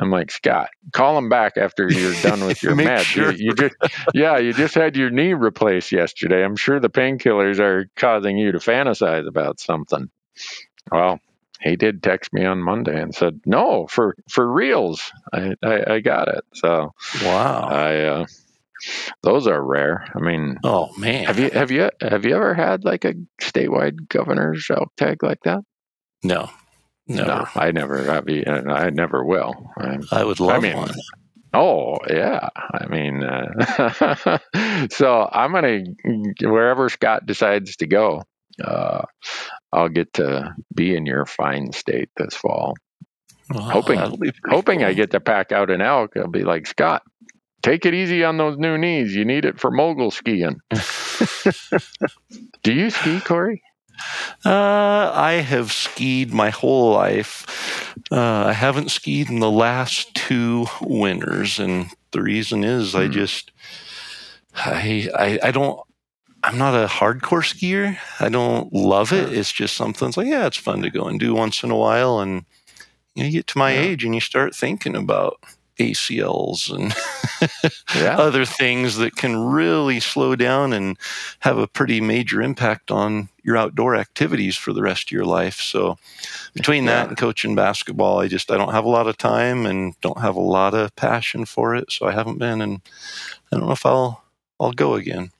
[0.00, 3.00] I'm like, Scott, call him back after you're done with your meds.
[3.00, 3.32] sure.
[3.32, 3.74] You, you just,
[4.14, 6.44] yeah, you just had your knee replaced yesterday.
[6.44, 10.08] I'm sure the painkillers are causing you to fantasize about something.
[10.92, 11.18] Well,
[11.60, 15.02] he did text me on Monday and said, no, for for reals,
[15.32, 16.44] I I, I got it.
[16.54, 16.92] So
[17.22, 17.68] Wow.
[17.70, 18.26] I, uh,
[19.22, 20.06] those are rare.
[20.14, 21.24] I mean, oh man.
[21.24, 25.40] have you have you have you ever had like a statewide governor's elk tag like
[25.44, 25.60] that?
[26.22, 26.50] No.
[27.10, 27.26] Never.
[27.28, 28.28] No, I never have.
[28.28, 29.72] you- and I never will.
[29.78, 30.94] I, I would love I mean, one.
[31.54, 34.38] Oh yeah, I mean, uh,
[34.90, 35.82] so I'm gonna
[36.42, 38.22] wherever Scott decides to go.
[38.62, 39.02] Uh,
[39.72, 42.74] I'll get to be in your fine state this fall.
[43.50, 46.16] Well, hoping- that'll be Hoping I get to pack out an elk.
[46.16, 47.02] I'll be like Scott.
[47.62, 49.14] Take it easy on those new knees.
[49.14, 50.60] You need it for mogul skiing.
[52.62, 53.62] Do you ski, Corey?
[54.44, 57.96] Uh, I have skied my whole life.
[58.12, 63.12] Uh, I haven't skied in the last two winters, and the reason is I Hmm.
[63.12, 63.50] just
[64.54, 65.80] I, I I don't.
[66.44, 67.98] I'm not a hardcore skier.
[68.20, 69.32] I don't love it.
[69.32, 70.08] It's just something.
[70.08, 72.44] It's like yeah, it's fun to go and do once in a while, and
[73.14, 73.80] you, know, you get to my Yeah.
[73.80, 75.38] age and you start thinking about
[75.78, 76.94] ACLs and
[77.94, 78.16] Yeah.
[78.18, 80.96] other things that can really slow down and
[81.40, 85.60] have a pretty major impact on your outdoor activities for the rest of your life.
[85.60, 85.96] So
[86.54, 87.08] between that Yeah.
[87.08, 90.36] and coaching basketball, I just I don't have a lot of time and don't have
[90.36, 91.90] a lot of passion for it.
[91.92, 92.80] So I haven't been and
[93.52, 94.22] I don't know if I'll
[94.60, 95.30] I'll go again.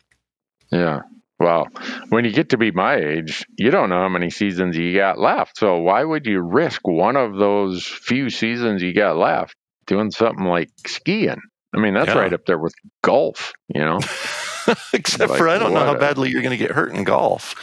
[0.70, 1.00] Yeah.
[1.40, 1.68] Well,
[2.08, 5.18] when you get to be my age, you don't know how many seasons you got
[5.20, 5.56] left.
[5.56, 9.54] So why would you risk one of those few seasons you got left
[9.86, 11.40] doing something like skiing?
[11.74, 12.18] I mean, that's Yeah.
[12.18, 13.52] right up there with golf.
[13.72, 13.98] You know,
[14.92, 17.54] Except Like, for I don't know how badly you're going to get hurt in golf.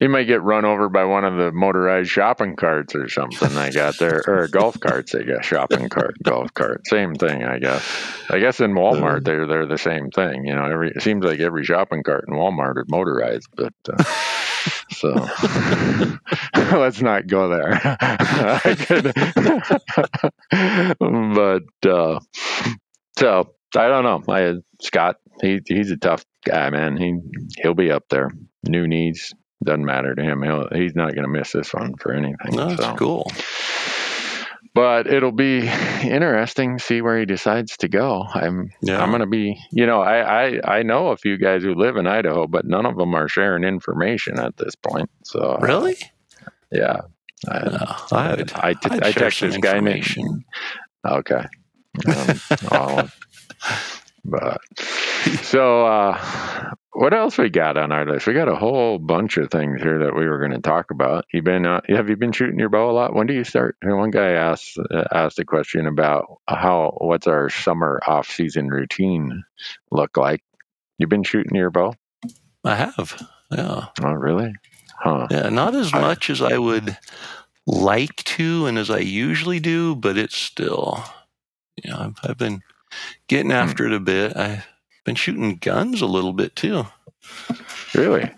[0.00, 3.70] You might get run over by one of the motorized shopping carts or something they
[3.70, 5.12] got there, or golf carts.
[5.12, 7.44] They got shopping cart, golf cart, same thing.
[7.44, 7.84] I guess.
[8.30, 10.46] I guess in Walmart they're they're the same thing.
[10.46, 13.74] You know, every it seems like every shopping cart in Walmart is motorized, but.
[13.88, 14.02] Uh,
[14.90, 15.08] so
[16.54, 17.80] let's not go there.
[17.82, 18.74] I
[20.98, 22.20] but uh,
[23.18, 24.22] so I don't know.
[24.32, 26.96] I Scott, he he's a tough guy, man.
[26.96, 27.18] He
[27.62, 28.30] he'll be up there.
[28.66, 29.34] New needs
[29.64, 30.42] doesn't matter to him.
[30.42, 32.56] He'll, he's not going to miss this one for anything.
[32.56, 32.94] That's so.
[32.96, 33.30] cool.
[34.72, 35.68] But it'll be
[36.02, 38.24] interesting to see where he decides to go.
[38.32, 39.02] I'm Yeah.
[39.02, 41.96] I'm going to be, you know, I, I I know a few guys who live
[41.96, 45.10] in Idaho, but none of them are sharing information at this point.
[45.24, 45.96] So Really?
[46.70, 47.00] yeah.
[47.48, 50.06] I, No, I, I'd I share text this guy named.
[51.04, 51.44] Okay.
[52.06, 52.40] Um,
[52.70, 53.10] well,
[54.24, 54.60] but
[55.42, 58.26] so, uh, what else we got on our list?
[58.26, 61.24] We got a whole bunch of things here that we were going to talk about.
[61.32, 61.66] You been?
[61.66, 63.14] Uh, have you been shooting your bow a lot?
[63.14, 63.76] When do you start?
[63.82, 68.68] And One guy asked uh, asked a question about how what's our summer off season
[68.68, 69.44] routine
[69.90, 70.42] look like.
[70.98, 71.94] You been shooting your bow?
[72.64, 73.20] I have.
[73.50, 73.86] Yeah.
[74.02, 74.52] Oh, really?
[74.98, 75.28] Huh?
[75.30, 75.48] Yeah.
[75.48, 76.96] Not as I- much as I would
[77.66, 81.02] like to and as I usually do, but it's still,
[81.82, 82.60] you know, I've, I've been.
[83.28, 83.56] Getting hmm.
[83.56, 84.36] after it a bit.
[84.36, 84.66] I've
[85.04, 86.86] been shooting guns a little bit too.
[87.94, 88.30] Really?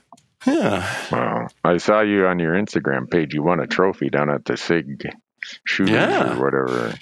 [0.46, 1.06] Yeah.
[1.12, 1.48] Wow.
[1.64, 3.32] I saw you on your Instagram page.
[3.34, 5.08] You won a trophy down at the Sig
[5.66, 6.36] shooters Yeah.
[6.36, 6.94] or whatever.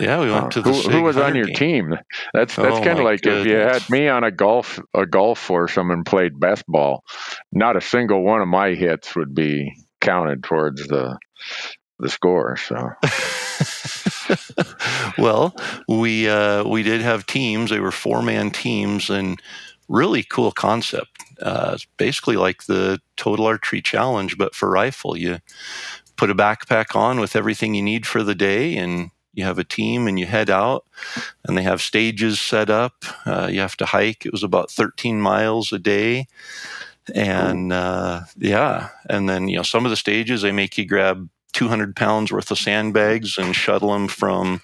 [0.00, 0.20] Yeah.
[0.20, 0.50] We went Huh.
[0.50, 1.54] to the who, who was on your game.
[1.90, 1.98] team?
[2.32, 5.38] That's that's Oh, kind of like if you had me on a golf a golf
[5.38, 7.04] foursome and played best ball,
[7.52, 11.18] not a single one of my hits would be counted towards the
[11.98, 12.56] the score.
[12.56, 12.74] So
[15.18, 15.54] well,
[15.88, 17.70] we uh, we did have teams.
[17.70, 19.40] They were four man teams, and
[19.88, 21.10] really cool concept.
[21.40, 25.16] Uh, basically like the Total Archery Challenge, but for rifle.
[25.16, 25.38] You
[26.16, 29.64] put a backpack on with everything you need for the day, and you have a
[29.64, 30.84] team, and you head out.
[31.44, 33.04] And they have stages set up.
[33.26, 34.24] Uh, you have to hike.
[34.24, 36.28] It was about 13 miles a day.
[37.14, 41.28] And uh, yeah, and then you know some of the stages they make you grab
[41.54, 44.60] 200 pounds worth of sandbags and shuttle them from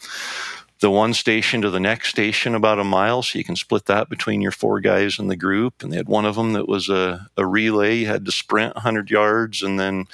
[0.80, 3.22] the one station to the next station about a mile.
[3.22, 5.82] So you can split that between your four guys in the group.
[5.82, 7.96] And they had one of them that was a, a relay.
[7.96, 9.62] You had to sprint 100 yards.
[9.62, 10.06] And then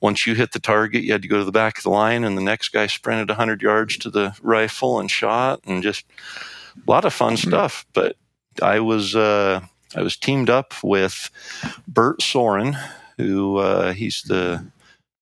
[0.00, 2.24] once you hit the target you had to go to the back of the line.
[2.24, 5.60] And the next guy sprinted 100 yards to the rifle and shot.
[5.66, 6.04] And just
[6.76, 7.86] a lot of fun stuff.
[7.92, 8.16] But
[8.62, 9.60] i was uh,
[9.96, 11.28] i was teamed up with
[11.88, 12.76] bert soren
[13.16, 14.64] who uh, he's the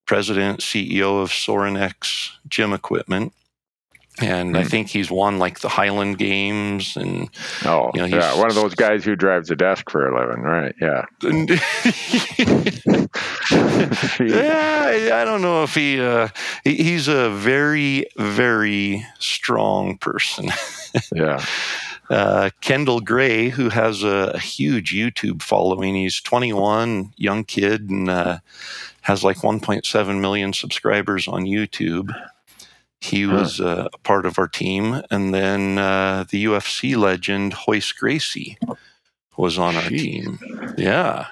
[0.07, 3.33] president, CEO of Sorinex Gym Equipment.
[4.21, 4.69] And I Hmm.
[4.69, 7.31] think he's won like the Highland Games and
[7.65, 10.43] oh You know, yeah, one of those guys who drives a desk for a living,
[10.43, 10.75] right?
[10.81, 11.07] Yeah.
[14.21, 16.29] yeah, I- I don't know if he, uh,
[16.65, 20.51] he's a very very strong person.
[21.15, 21.45] yeah.
[22.11, 28.11] Uh, Kendall Gray, who has a, a huge YouTube following, he's 21, young kid, and
[28.11, 28.39] uh,
[29.03, 32.11] has like 1.7 million subscribers on YouTube.
[33.01, 33.35] He Huh.
[33.35, 38.57] was uh, a part of our team, and then uh, the UFC legend Royce Gracie
[39.37, 40.01] was on our Jeez.
[40.01, 40.39] team.
[40.79, 41.27] Yeah.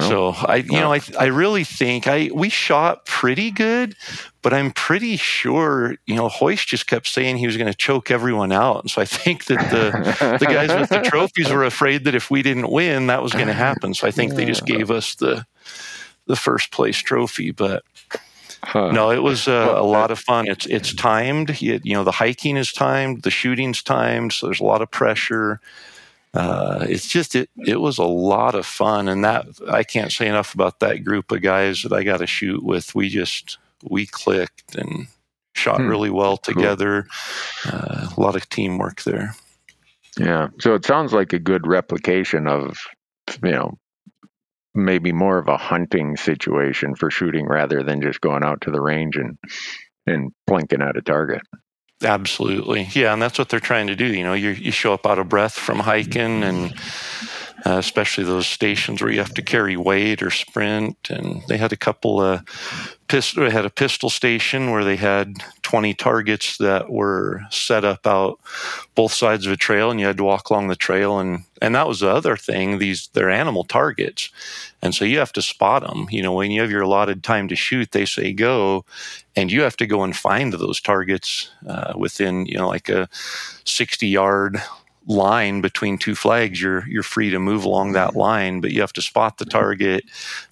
[0.00, 3.94] So I, you know, I, I really think I we shot pretty good,
[4.42, 8.10] but I'm pretty sure, you know, Royce just kept saying he was going to choke
[8.10, 12.04] everyone out, and so I think that the the guys with the trophies were afraid
[12.04, 13.94] that if we didn't win, that was going to happen.
[13.94, 15.46] So I think they just gave us the
[16.28, 17.50] the first place trophy.
[17.50, 17.82] But
[18.64, 18.90] Huh.
[18.90, 20.48] no, it was uh, Well, a lot of fun.
[20.48, 21.60] It's it's timed.
[21.62, 24.90] You, you know, the hiking is timed, the shooting's timed, so there's a lot of
[24.90, 25.60] pressure.
[26.34, 30.26] Uh, it's just it it was a lot of fun, and that I can't say
[30.26, 32.94] enough about that group of guys that I got to shoot with.
[32.96, 35.06] We just we clicked and
[35.54, 35.88] shot Hmm.
[35.88, 37.06] really well together.
[37.64, 39.34] Uh, a lot of teamwork there.
[40.18, 40.48] Yeah.
[40.60, 42.76] So it sounds like a good replication of,
[43.42, 43.78] you know,
[44.78, 48.80] maybe more of a hunting situation for shooting rather than just going out to the
[48.80, 49.38] range and
[50.06, 51.42] and plinking at a target.
[52.02, 54.06] Absolutely, yeah, and that's what they're trying to do.
[54.06, 56.72] You know, you you show up out of breath from hiking, and
[57.66, 61.10] uh, especially those stations where you have to carry weight or sprint.
[61.10, 62.44] And they had a couple of
[63.08, 63.44] pistol.
[63.44, 68.38] They had a pistol station where they had 20 targets that were set up out
[68.94, 71.18] both sides of a trail, and you had to walk along the trail.
[71.18, 72.78] And and that was the other thing.
[72.78, 74.30] These they're animal targets,
[74.80, 76.06] and so you have to spot them.
[76.10, 78.84] You know, when you have your allotted time to shoot, they say go,
[79.34, 83.08] and you have to go and find those targets uh, within you know like a
[83.64, 84.62] 60 yard
[85.08, 88.18] line between two flags, you're you're free to move along that mm-hmm.
[88.18, 90.04] line, but you have to spot the target,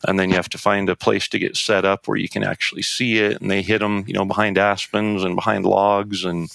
[0.08, 2.42] and then you have to find a place to get set up where you can
[2.42, 3.40] actually see it.
[3.40, 6.48] And they hit them, you know, behind aspens and behind logs, and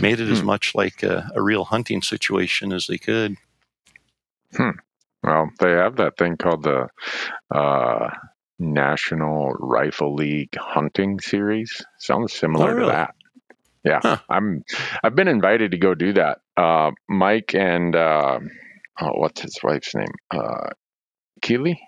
[0.00, 0.46] made it as hmm.
[0.46, 3.36] much like a, a real hunting situation as they could.
[4.56, 4.70] Hmm.
[5.22, 6.88] Well, they have that thing called the
[7.54, 8.10] uh,
[8.58, 11.84] National Rifle League Hunting Series.
[11.98, 12.86] Sounds similar oh, really?
[12.86, 13.14] to that.
[13.84, 14.18] Yeah, huh.
[14.30, 14.62] I'm.
[15.02, 16.38] I've been invited to go do that.
[16.56, 18.38] Uh, Mike and uh,
[19.00, 20.14] oh, what's his wife's name?
[20.30, 20.70] Uh,
[21.40, 21.80] Keeley.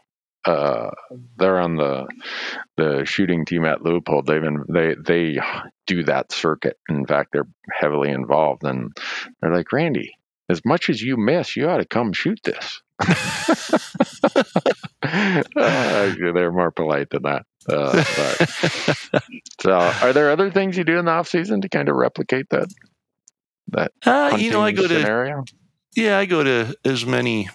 [0.46, 0.90] Uh,
[1.38, 2.06] they're on the
[2.76, 4.26] the shooting team at Leupold.
[4.26, 5.40] They've been, they they
[5.86, 6.76] do that circuit.
[6.90, 8.90] In fact, they're heavily involved, and
[9.40, 10.12] they're like, Randy,
[10.50, 12.82] as much as you miss, you ought to come shoot this.
[15.56, 17.44] Uh, they're more polite than that.
[17.68, 18.04] Uh,
[19.60, 19.72] so,
[20.02, 22.68] are there other things you do in the off season to kind of replicate that?
[23.68, 25.42] That uh, you know, I go scenario?
[25.42, 25.54] to
[25.96, 27.48] yeah, I go to as many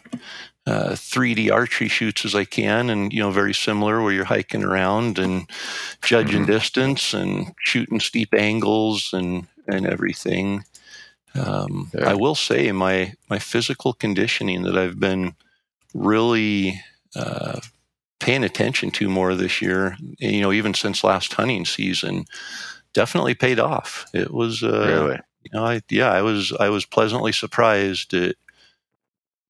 [0.65, 4.63] uh, 3D archery shoots as I can, and you know, very similar where you're hiking
[4.63, 5.49] around and
[6.01, 6.51] judging mm-hmm.
[6.51, 10.63] distance and shooting steep angles and and everything.
[11.35, 12.09] Um, yeah.
[12.09, 15.35] I will say my my physical conditioning that I've been
[15.93, 16.81] really
[17.15, 17.59] uh,
[18.19, 22.25] paying attention to more this year, you know, even since last hunting season,
[22.93, 24.05] definitely paid off.
[24.13, 25.19] It was, uh, really?
[25.43, 28.35] you know, I, yeah, I was, I was pleasantly surprised at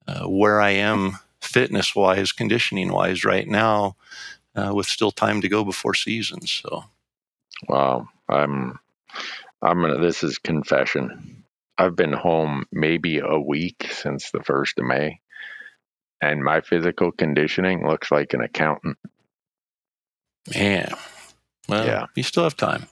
[0.07, 3.95] uh, where I am fitness wise, conditioning wise right now,
[4.55, 6.45] uh, with still time to go before season.
[6.45, 6.85] So,
[7.67, 8.79] wow, I'm,
[9.61, 11.38] I'm gonna, this is confession.
[11.79, 15.19] I've been home maybe a week since the first of May
[16.21, 18.97] and my physical conditioning looks like an accountant.
[20.53, 20.93] Man,
[21.67, 22.87] well, yeah, you still have time.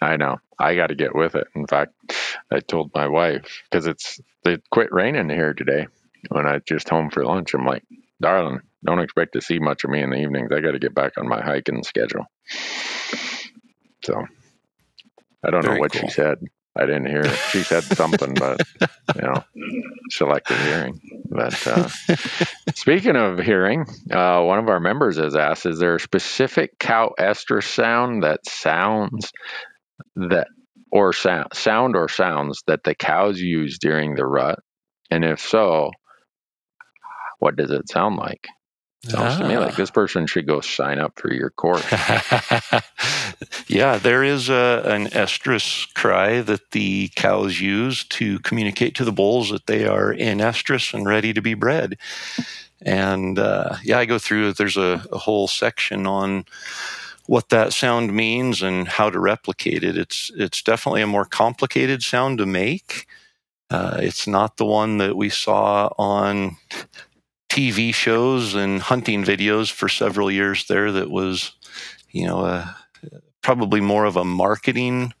[0.00, 0.38] I know.
[0.58, 1.46] I got to get with it.
[1.54, 1.92] In fact,
[2.52, 5.86] I told my wife because it's it quit raining here today.
[6.30, 7.84] When I just home for lunch, I'm like,
[8.20, 10.50] darling, don't expect to see much of me in the evenings.
[10.52, 12.26] I got to get back on my hiking schedule.
[14.04, 14.24] So
[15.44, 16.02] I don't Very know what cool.
[16.02, 16.38] she said.
[16.76, 17.34] I didn't hear it.
[17.50, 18.60] She said something, but
[19.14, 19.44] you know,
[20.10, 21.00] selective hearing.
[21.28, 21.88] But uh,
[22.74, 27.14] speaking of hearing, uh, one of our members has asked: Is there a specific cow
[27.18, 29.32] estrus sound that sounds
[30.16, 30.48] that
[30.92, 34.58] or sound sound or sounds that the cows use during the rut?
[35.10, 35.90] And if so,
[37.38, 38.46] what does it sound like?
[39.08, 39.38] Sounds ah.
[39.38, 39.76] to me like ah.
[39.76, 41.84] this person should go sign up for your course.
[43.68, 49.12] yeah, there is a, an estrus cry that the cows use to communicate to the
[49.12, 51.98] bulls that they are in estrus and ready to be bred.
[52.82, 54.52] And uh, yeah, I go through.
[54.52, 56.44] There's a, a whole section on
[57.26, 59.96] what that sound means and how to replicate it.
[59.96, 63.06] It's it's definitely a more complicated sound to make.
[63.68, 66.56] Uh, it's not the one that we saw on
[67.56, 71.52] TV shows and hunting videos for several years there that was,
[72.10, 72.66] you know, uh,
[73.40, 75.14] probably more of a marketing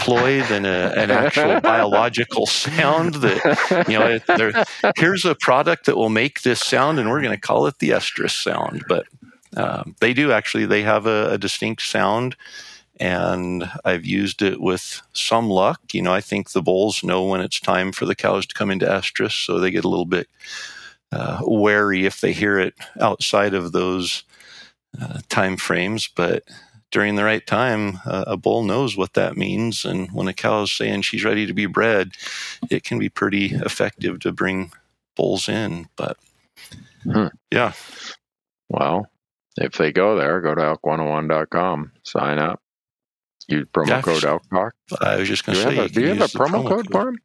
[0.00, 4.64] ploy than a, an actual biological sound that you know there,
[4.96, 7.90] here's a product that will make this sound and we're going to call it the
[7.90, 8.84] estrus sound.
[8.88, 9.06] But
[9.56, 12.36] um, they do actually they have a, a, distinct sound
[13.00, 15.80] and i've used it with some luck.
[15.92, 18.70] You know i think the bulls know when it's time for the cows to come
[18.70, 20.28] into estrus so they get a little bit
[21.12, 24.24] uh, wary if they hear it outside of those
[25.00, 26.08] uh, time frames.
[26.08, 26.44] But
[26.90, 29.84] during the right time, uh, a bull knows what that means.
[29.84, 32.12] And when a cow is saying she's ready to be bred,
[32.70, 34.72] it can be pretty effective to bring
[35.16, 35.88] bulls in.
[35.96, 36.16] But
[37.04, 37.26] hmm.
[37.50, 37.72] yeah.
[38.68, 39.10] Well,
[39.56, 42.60] if they go there, go to elk101.com, sign up,
[43.48, 46.20] use promo yeah, code ELK I was just going to say, a, do you have
[46.20, 47.18] a promo, promo code, code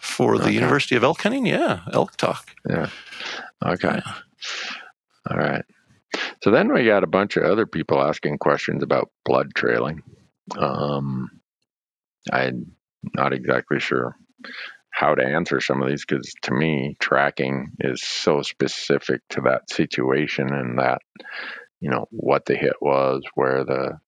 [0.00, 0.54] for the okay.
[0.54, 1.46] University of Elk Hunting?
[1.46, 2.50] Yeah, Elk Talk.
[2.68, 2.88] Yeah.
[3.64, 4.00] Okay.
[4.04, 4.14] Yeah.
[5.30, 5.64] All right.
[6.42, 10.02] So then we got a bunch of other people asking questions about blood trailing.
[10.58, 11.28] Um,
[12.32, 12.72] I'm
[13.14, 14.16] not exactly sure
[14.90, 19.70] how to answer some of these because to me, tracking is so specific to that
[19.70, 21.00] situation and that,
[21.80, 23.98] you know, what the hit was, where the,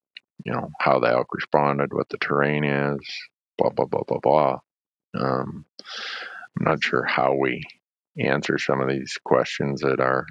[0.45, 2.99] you know, how the elk responded, what the terrain is,
[3.57, 4.59] blah, blah, blah, blah, blah.
[5.19, 5.65] Um,
[6.59, 7.63] I'm not sure how we
[8.19, 10.27] answer some of these questions that are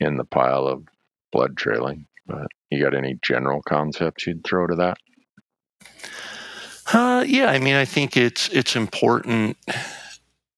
[0.00, 0.84] in the pile of
[1.32, 2.06] blood trailing.
[2.26, 4.98] But you got any general concepts you'd throw to that?
[6.92, 9.56] Uh, yeah, I mean, I think it's it's important,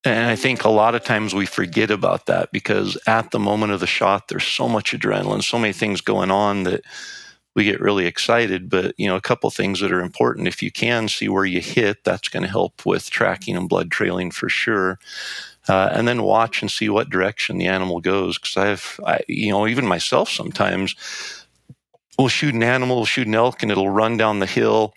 [0.05, 3.73] and I think a lot of times we forget about that because at the moment
[3.73, 6.83] of the shot, there's so much adrenaline, so many things going on that
[7.57, 8.71] we get really excited.
[8.71, 10.47] But you know, a couple things that are important.
[10.47, 13.91] If you can see where you hit, that's going to help with tracking and blood
[13.91, 15.01] trailing for sure.
[15.69, 18.39] Uh, and then watch and see what direction the animal goes.
[18.39, 20.95] Because I've, I, you know, even myself sometimes
[22.19, 24.95] we'll shoot an animal, we'll shoot an elk, and it'll run down the hill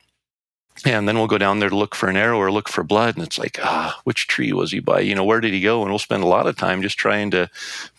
[0.85, 3.15] and then we'll go down there to look for an arrow or look for blood
[3.15, 4.99] and it's like ah which tree was he by?
[4.99, 5.81] You know where did he go?
[5.81, 7.49] And we'll spend a lot of time just trying to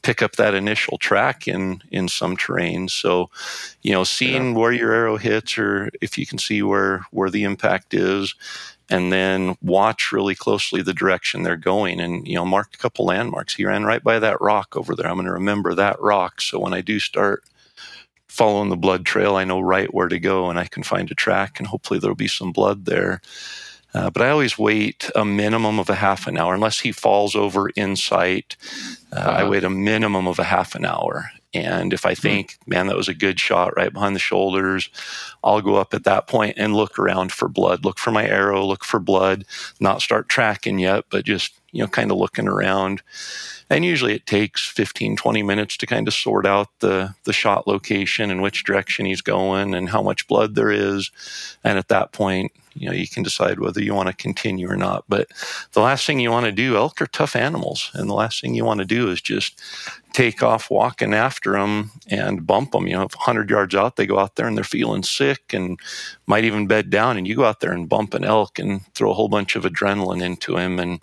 [0.03, 2.89] pick up that initial track in in some terrain.
[2.89, 3.31] So
[3.83, 4.59] you know seeing yeah.
[4.59, 8.35] where your arrow hits or if you can see where where the impact is
[8.89, 12.01] and then watch really closely the direction they're going.
[12.01, 13.55] And you know mark a couple landmarks.
[13.55, 15.07] He ran right by that rock over there.
[15.07, 16.41] I'm going to remember that rock.
[16.41, 17.45] So when i do start
[18.31, 21.15] following the blood trail, I know right where to go and I can find a
[21.15, 23.21] track and hopefully there'll be some blood there.
[23.93, 27.35] Uh, but I always wait a minimum of a half an hour, unless he falls
[27.35, 28.57] over in sight.
[29.13, 29.31] Uh, uh-huh.
[29.31, 31.31] I wait a minimum of a half an hour.
[31.53, 32.21] And if I hmm.
[32.21, 32.71] think, mm-hmm.
[32.71, 34.89] man, that was a good shot right behind the shoulders,
[35.43, 38.65] I'll go up at that point and look around for blood, look for my arrow,
[38.65, 39.45] look for blood,
[39.81, 43.03] not start tracking yet, but just, you know, kind of looking around.
[43.71, 47.69] And usually it takes 15, 20 minutes to kind of sort out the, the shot
[47.69, 51.13] location and which direction he's going and how much blood there is.
[51.63, 54.77] And at that point, you know, you can decide whether you want to continue or
[54.77, 55.05] not.
[55.09, 55.29] But
[55.73, 57.91] the last thing you want to do, elk are tough animals.
[57.95, 59.61] And the last thing you want to do is just
[60.13, 62.89] take off walking after them and bump them.
[62.89, 65.79] You know, 100 yards out, they go out there and they're feeling sick and
[66.27, 67.17] might even bed down.
[67.17, 69.65] And you go out there and bump an elk and throw a whole bunch of
[69.65, 70.81] adrenaline into him.
[70.81, 71.01] And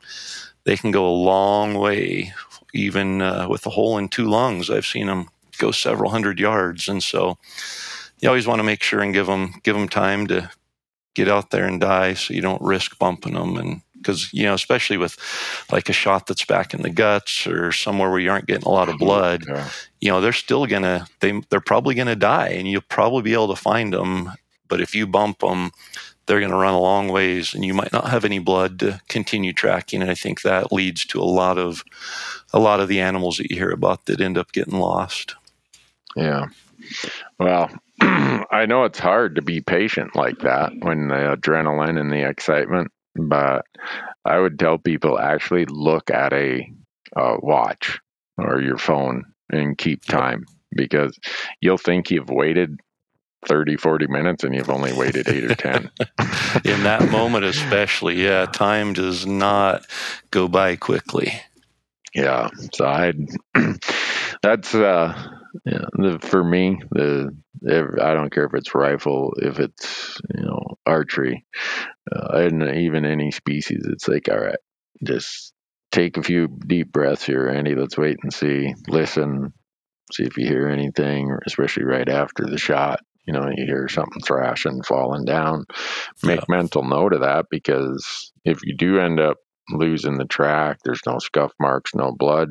[0.64, 2.34] they can go a long way
[2.78, 6.88] even uh, with a hole in two lungs, I've seen them go several hundred yards.
[6.88, 7.38] And so
[8.20, 10.50] you always want to make sure and give them give them time to
[11.16, 13.58] get out there and die, so you don't risk bumping them.
[13.58, 15.18] And because you know, especially with
[15.72, 18.72] like a shot that's back in the guts or somewhere where you aren't getting a
[18.72, 19.70] lot of blood, yeah.
[20.00, 23.54] you know, they're still gonna they they're probably gonna die, and you'll probably be able
[23.54, 24.32] to find them.
[24.70, 25.72] But if you bump them,
[26.28, 29.02] they're going to run a long ways and you might not have any blood to
[29.08, 30.02] continue tracking.
[30.02, 31.84] And i think that leads to a lot of
[32.54, 35.36] a lot of the animals that you hear about that end up getting lost.
[36.16, 36.48] Yeah.
[37.40, 37.70] Well
[38.02, 42.92] i know it's hard to be patient like that when the adrenaline and the excitement
[43.16, 43.66] but
[44.24, 46.72] i would tell people actually look at a,
[47.16, 48.00] a watch
[48.38, 51.18] or your phone and keep time because
[51.60, 52.80] you'll think you've waited
[53.46, 55.92] 30, 40 minutes and you've only waited eight or 10.
[56.66, 59.86] In that moment, especially, yeah, time does not
[60.32, 61.34] go by quickly.
[62.14, 62.50] Yeah.
[62.74, 63.14] So I,
[64.42, 65.30] that's, uh,
[65.66, 67.36] yeah, the, for me, the
[67.66, 71.46] I don't care if it's rifle, if it's you know archery,
[72.12, 73.84] uh, and even any species.
[73.86, 74.60] It's like all right,
[75.04, 75.54] just
[75.92, 77.76] take a few deep breaths here, Andy.
[77.76, 78.74] Let's wait and see.
[78.88, 79.54] Listen,
[80.14, 84.22] see if you hear anything, especially right after the shot you know, you hear something
[84.22, 85.66] thrashing, falling down,
[86.24, 86.46] make yeah.
[86.48, 89.38] mental note of that because if you do end up
[89.70, 92.50] losing the track, there's no scuff marks, no blood.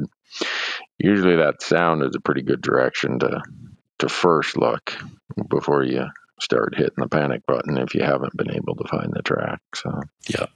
[0.99, 3.43] Usually that sound is a pretty good direction to
[3.99, 4.95] to first look
[5.49, 6.05] before you
[6.39, 9.61] start hitting the panic button if you haven't been able to find the track.
[9.75, 10.47] So yeah.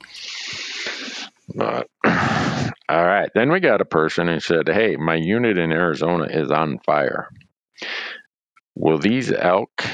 [1.55, 1.89] But
[2.89, 3.31] all right.
[3.35, 7.29] Then we got a person who said, Hey, my unit in Arizona is on fire.
[8.75, 9.85] Will these elk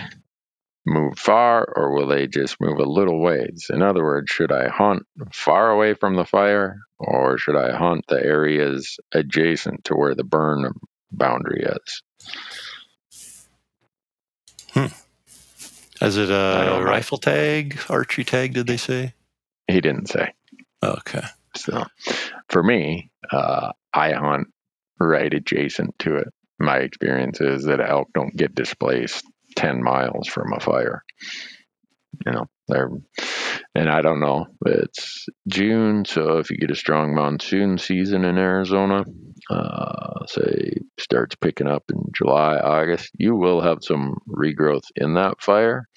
[0.87, 3.67] move far or will they just move a little ways?
[3.71, 5.03] In other words, should I hunt
[5.33, 10.25] far away from the fire or should I hunt the areas adjacent to where the
[10.25, 10.73] burn
[11.11, 12.03] boundary is?
[14.71, 14.87] Hmm.
[16.01, 19.15] Is it a rifle tag, archery tag, did they say?
[19.67, 20.33] He didn't say.
[20.83, 21.25] Okay.
[21.57, 21.85] So
[22.49, 24.49] for me, uh, I hunt
[25.01, 26.29] right adjacent to it
[26.59, 29.25] my experience is that elk don't get displaced
[29.57, 31.03] 10 miles from a fire.
[32.25, 32.91] You know, they're,
[33.75, 38.39] and I don't know, it's June, so if you get a strong monsoon season in
[38.39, 39.05] Arizona,
[39.51, 45.43] uh, say starts picking up in July, August, you will have some regrowth in that
[45.43, 45.89] fire.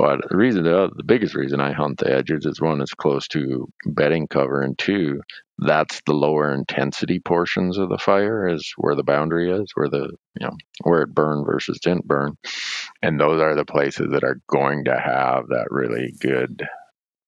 [0.00, 3.28] But the reason, the, the biggest reason I hunt the edges is one, it's close
[3.28, 5.20] to bedding cover, and two,
[5.58, 10.08] that's the lower intensity portions of the fire is where the boundary is, where the
[10.40, 12.38] you know where it burned versus didn't burn,
[13.02, 16.66] and those are the places that are going to have that really good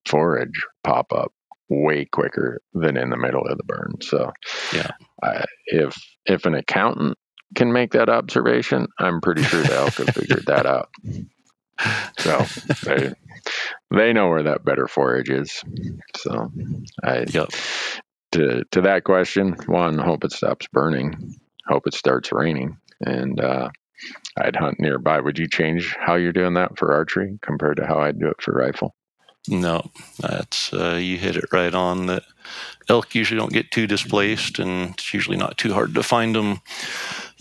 [0.07, 1.31] forage pop up
[1.69, 3.97] way quicker than in the middle of the burn.
[4.01, 4.33] So,
[4.73, 4.93] Yeah.
[5.23, 5.95] I, if
[6.25, 7.19] if an accountant
[7.55, 10.89] can make that observation, I'm pretty sure the elk have figured that out.
[12.19, 12.47] So
[12.85, 13.11] they
[13.91, 15.63] they know where that better forage is.
[16.17, 16.53] So
[17.03, 17.51] I Yep.
[18.33, 23.71] to to that question, one, hope it stops burning, hope it starts raining, and uh,
[24.39, 25.21] I'd hunt nearby.
[25.21, 28.41] Would you change how you're doing that for archery compared to how I'd do it
[28.43, 28.95] for rifle?
[29.49, 32.07] No, that's uh, you hit it right on.
[32.07, 32.23] That
[32.89, 36.61] elk usually don't get too displaced, and it's usually not too hard to find them.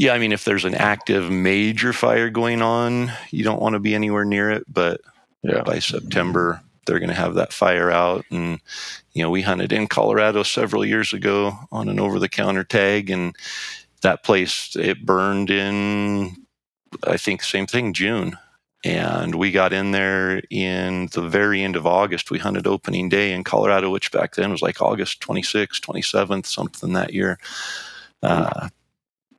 [0.02, 3.80] Yeah, I mean, if there's an active major fire going on, you don't want to
[3.80, 4.64] be anywhere near it.
[4.68, 5.00] But
[5.44, 8.26] Yeah, by September, they're going to have that fire out.
[8.32, 8.60] And,
[9.14, 13.12] you know, we hunted in Colorado several years ago on an over the counter tag,
[13.12, 13.36] and
[14.02, 16.36] that place, it burned in,
[17.06, 18.40] I think, same thing, June.
[18.84, 22.32] And we got in there in the very end of August.
[22.32, 26.94] We hunted opening day in Colorado, which back then was like August 26th, 27th, something
[26.94, 27.38] that year.
[28.24, 28.70] Uh,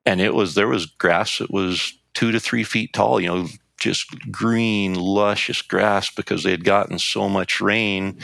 [0.06, 3.48] and it was, there was grass that was two to three feet tall, you know,
[3.78, 8.18] just green, luscious grass because they had gotten so much rain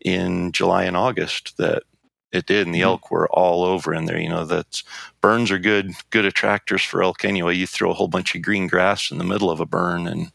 [0.00, 1.84] in July and August that
[2.32, 2.84] it did, and the Mhm.
[2.84, 4.18] elk were all over in there.
[4.18, 4.82] You know, that's
[5.20, 7.54] burns are good, good attractors for elk anyway.
[7.54, 10.32] You throw a whole bunch of green grass in the middle of a burn, and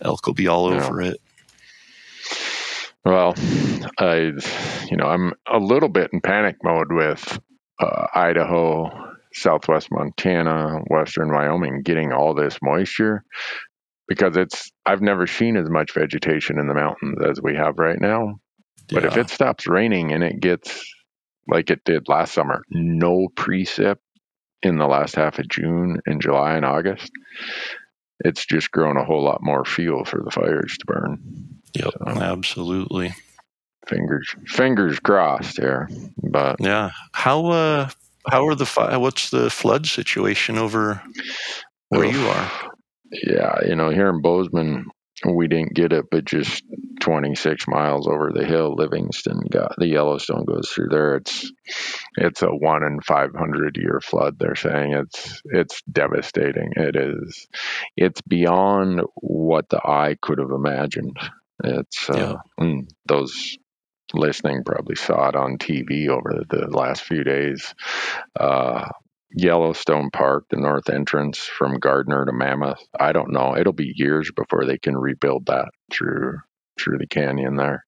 [0.00, 0.76] elk will be all Yeah.
[0.84, 1.20] over it.
[3.04, 3.34] Well,
[3.98, 4.32] I,
[4.90, 7.38] you know, I'm a little bit in panic mode with
[7.80, 13.24] uh, Idaho, Southwest Montana, Western Wyoming getting all this moisture
[14.08, 18.00] because it's I've never seen as much vegetation in the mountains as we have right
[18.00, 18.40] now.
[18.90, 20.82] But if it stops raining and it gets
[21.46, 23.96] like it did last summer, no precip
[24.62, 27.10] in the last half of June and July and August,
[28.24, 31.18] it's just grown a whole lot more fuel for the fires to burn.
[31.74, 33.14] Yep, So- absolutely.
[33.86, 35.88] Fingers fingers crossed here.
[36.22, 36.90] But Yeah.
[37.12, 37.88] How uh
[38.30, 41.02] how are the fi- what's the flood situation over
[41.88, 42.50] where you are?
[43.10, 44.86] Yeah, you know, here in Bozeman,
[45.24, 46.62] we didn't get it, but just
[47.00, 51.16] 26 miles over the hill, Livingston got the Yellowstone goes through there.
[51.16, 51.50] It's
[52.16, 54.36] it's a one in 500 year flood.
[54.38, 56.72] They're saying it's it's devastating.
[56.76, 57.46] It is.
[57.96, 61.16] It's beyond what the eye could have imagined.
[61.64, 63.56] It's uh, mm, those
[64.14, 67.74] listening probably saw it on TV over the last few days.
[68.38, 68.88] Uh,
[69.30, 72.82] Yellowstone Park, the north entrance from Gardiner to Mammoth.
[72.98, 73.56] I don't know.
[73.56, 76.38] It'll be years before they can rebuild that through
[76.78, 77.84] through the canyon there.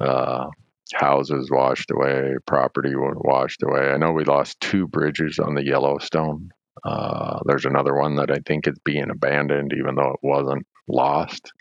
[0.00, 0.46] Uh,
[0.94, 3.90] houses washed away, property washed away.
[3.90, 6.50] I know we lost two bridges on the Yellowstone.
[6.84, 11.52] Uh, there's another one that I think is being abandoned, even though it wasn't lost.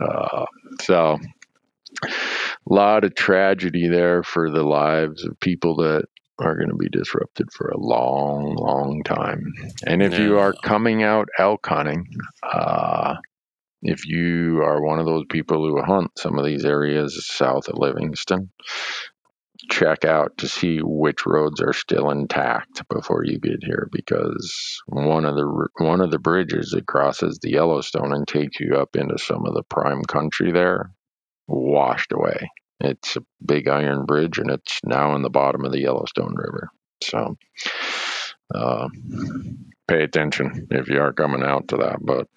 [0.00, 0.46] Uh,
[0.80, 1.18] so,
[2.66, 6.04] lot of tragedy there for the lives of people that
[6.38, 9.52] are going to be disrupted for a long, long time.
[9.86, 12.06] And if you are coming out elk hunting,
[12.42, 13.14] uh,
[13.82, 17.78] if you are one of those people who hunt some of these areas south of
[17.78, 18.50] Livingston,
[19.70, 25.24] check out to see which roads are still intact before you get here because one
[25.24, 29.18] of the one of the bridges that crosses the Yellowstone and takes you up into
[29.18, 30.90] some of the prime country there
[31.46, 32.50] washed away.
[32.80, 36.70] It's a big iron bridge and it's now in the bottom of the Yellowstone River.
[37.02, 37.36] So
[38.54, 38.88] uh,
[39.88, 41.98] pay attention if you are coming out to that.
[42.00, 42.28] But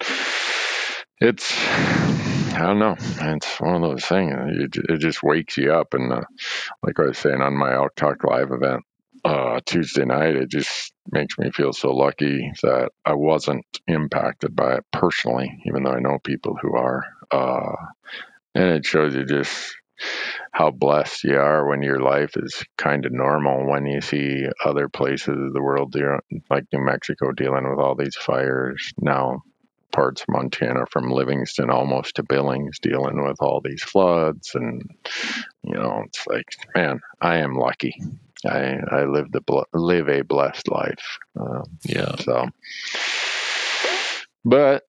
[1.20, 1.52] it's,
[2.54, 4.34] I don't know, it's one of those things.
[4.38, 5.94] It, just wakes you up.
[5.94, 6.22] And uh,
[6.82, 8.84] like I was saying on my Elk Talk Live event
[9.24, 14.76] uh, Tuesday night, it just makes me feel so lucky that I wasn't impacted by
[14.76, 17.04] it personally, even though I know people who are.
[17.30, 17.74] Uh,
[18.58, 19.76] and it shows you just
[20.52, 24.88] how blessed you are when your life is kind of normal when you see other
[24.88, 25.94] places of the world
[26.50, 28.92] like New Mexico dealing with all these fires.
[28.98, 29.42] Now
[29.92, 34.82] parts of Montana from Livingston almost to Billings dealing with all these floods and
[35.62, 37.94] you know it's like man I am lucky.
[38.44, 41.18] I I live the live a blessed life.
[41.38, 42.16] Uh, Yeah.
[42.16, 42.48] so
[44.44, 44.84] but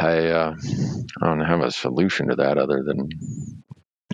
[0.00, 0.56] I uh,
[1.22, 3.08] I don't have a solution to that other than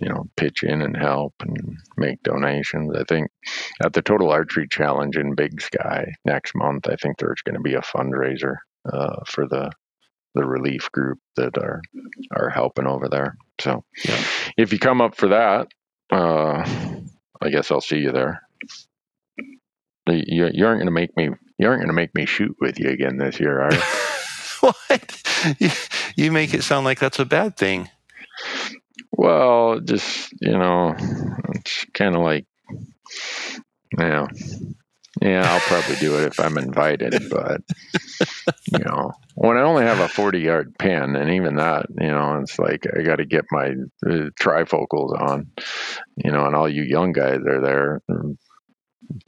[0.01, 2.95] you know pitch in and help and make donations.
[2.97, 3.29] I think
[3.83, 7.61] at the Total Archery Challenge in Big Sky next month, I think there's going to
[7.63, 8.57] be a fundraiser
[8.93, 9.71] uh, for the
[10.35, 11.81] the relief group that are
[12.37, 13.37] are helping over there.
[13.61, 14.23] So Yeah.
[14.57, 15.69] if you come up for that,
[16.13, 16.63] uh,
[17.43, 18.43] I guess I'll see you there.
[20.09, 22.79] You, you aren't going to make me you aren't going to make me shoot with
[22.79, 23.81] you again this year, are you?
[24.61, 25.23] what?
[26.17, 27.91] You, make it sound like that's a bad thing.
[29.13, 30.95] Well, just you know,
[31.51, 32.47] it's kind of like,
[33.99, 34.27] yeah,
[35.21, 35.43] yeah.
[35.47, 37.61] I'll probably do it if I'm invited, but
[38.73, 42.41] you know, when I only have a 40 yard pin, and even that, you know,
[42.41, 43.75] it's like I got to get my
[44.07, 45.51] uh, trifocals on,
[46.17, 48.03] you know, and all you young guys are there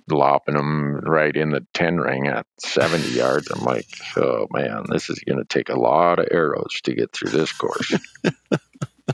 [0.09, 3.51] lopping them right in the 10 ring at 70 yards.
[3.51, 7.13] I'm like, oh man, this is going to take a lot of arrows to get
[7.13, 7.95] through this course.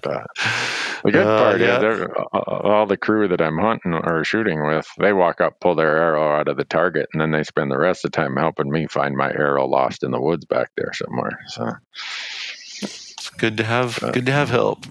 [0.03, 0.27] but
[1.05, 1.83] the good uh, part yeah.
[1.83, 5.97] is all the crew that I'm hunting or shooting with, they walk up, pull their
[5.97, 8.71] arrow out of the target, and then they spend the rest of the time helping
[8.71, 11.39] me find my arrow lost in the woods back there somewhere.
[11.49, 11.71] So
[12.83, 14.87] it's good to have but, good to have help.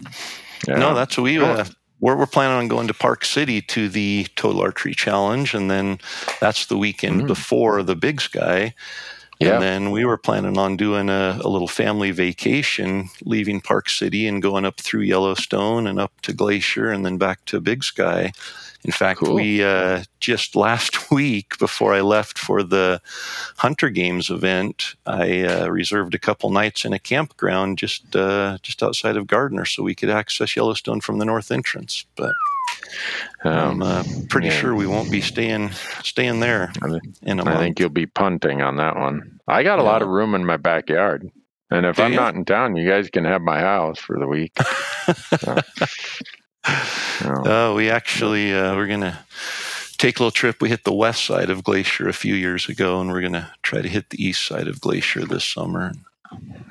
[0.67, 0.77] Yeah.
[0.77, 1.65] No, that's what we uh,
[2.03, 5.99] we're, we're planning on going to Park City to the Total Archery Challenge, and then
[6.41, 7.27] that's the weekend mm.
[7.27, 8.73] before the Big Sky.
[9.39, 9.53] Yeah.
[9.53, 14.27] And then we were planning on doing a, a, little family vacation, leaving Park City
[14.27, 18.33] and going up through Yellowstone and up to Glacier and then back to Big Sky.
[18.85, 19.35] In fact, cool.
[19.35, 23.01] we uh, just last week, before I left for the
[23.57, 28.83] Hunter Games event, I uh, reserved a couple nights in a campground just uh, just
[28.83, 32.05] outside of Gardiner, so we could access Yellowstone from the north entrance.
[32.15, 32.33] But
[33.43, 34.59] I'm uh, pretty yeah.
[34.59, 35.71] sure we won't be staying
[36.03, 36.71] staying there
[37.21, 37.59] in a I month.
[37.59, 39.39] think you'll be punting on that one.
[39.47, 39.89] I got a yeah.
[39.89, 41.29] lot of room in my backyard.
[41.71, 42.19] And if Do I'm you?
[42.19, 44.55] not in town, you guys can have my house for the week.
[45.39, 45.59] so.
[46.65, 49.25] Oh, we actually uh, we're gonna
[49.97, 50.61] take a little trip.
[50.61, 53.81] We hit the west side of Glacier a few years ago, and we're gonna try
[53.81, 55.93] to hit the east side of Glacier this summer.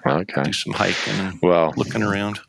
[0.06, 0.42] Okay.
[0.42, 2.40] Do some hiking and well looking around.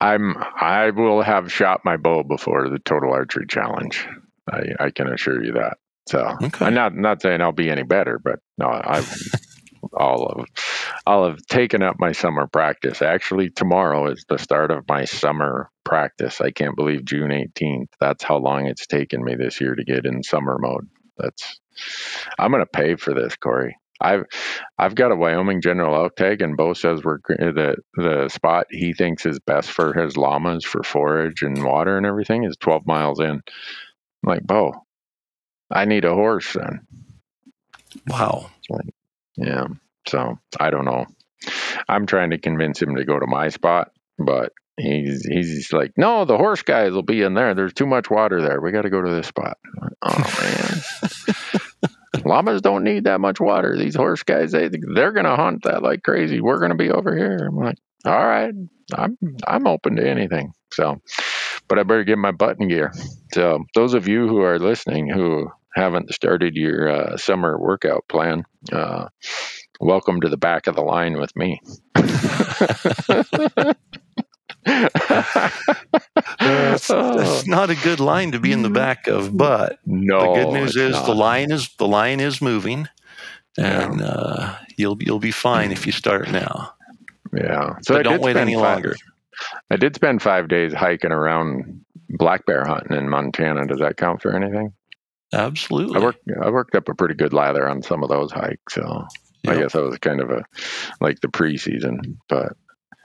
[0.00, 4.06] I'm I will have shot my bow before the Total Archery Challenge.
[4.50, 5.78] I, I can assure you that.
[6.06, 6.66] So okay.
[6.66, 9.02] I'm not not saying I'll be any better, but no, I
[9.92, 10.46] all of
[11.06, 13.02] I'll have taken up my summer practice.
[13.02, 16.40] Actually, tomorrow is the start of my summer practice.
[16.40, 17.88] I can't believe June 18th.
[18.00, 20.88] That's how long it's taken me this year to get in summer mode.
[21.18, 21.60] That's
[22.38, 23.76] I'm going to pay for this, Corey.
[24.00, 24.24] I've
[24.78, 28.66] I've got a Wyoming General elk tag, and Bo says we're uh, the the spot
[28.70, 32.86] he thinks is best for his llamas for forage and water and everything is 12
[32.86, 33.30] miles in.
[33.30, 33.40] I'm
[34.24, 34.72] like Bo,
[35.70, 36.80] I need a horse then.
[38.08, 38.50] Wow.
[38.68, 38.94] Like,
[39.36, 39.66] yeah.
[40.08, 41.06] So I don't know.
[41.88, 46.24] I'm trying to convince him to go to my spot, but he's he's like, no,
[46.24, 47.54] the horse guys will be in there.
[47.54, 48.60] There's too much water there.
[48.60, 49.58] We got to go to this spot.
[50.02, 51.60] Oh man.
[52.24, 53.76] Llamas don't need that much water.
[53.76, 56.40] These horse guys, they they're gonna hunt that like crazy.
[56.40, 57.46] We're gonna be over here.
[57.48, 57.76] I'm like,
[58.06, 58.54] all right,
[58.94, 60.52] I'm I'm open to anything.
[60.72, 61.00] So,
[61.68, 62.92] but I better get my button gear.
[63.32, 68.44] So those of you who are listening who haven't started your uh, summer workout plan,
[68.72, 69.08] uh,
[69.80, 71.60] welcome to the back of the line with me.
[76.34, 80.42] that's, that's, not a good line to be in the back of, but no, the
[80.42, 81.06] good news is not.
[81.06, 82.88] the line is the line is moving,
[83.58, 84.06] and yeah.
[84.06, 86.72] uh, you'll you'll be fine if you start now.
[87.32, 88.94] Yeah, so don't wait any five, longer.
[89.70, 93.66] I did spend five days hiking around black bear hunting in Montana.
[93.66, 94.72] Does that count for anything?
[95.32, 96.00] Absolutely.
[96.00, 99.06] I worked I worked up a pretty good lather on some of those hikes, so
[99.42, 99.56] yep.
[99.56, 100.44] I guess that was kind of a
[101.00, 102.16] like the preseason.
[102.28, 102.52] But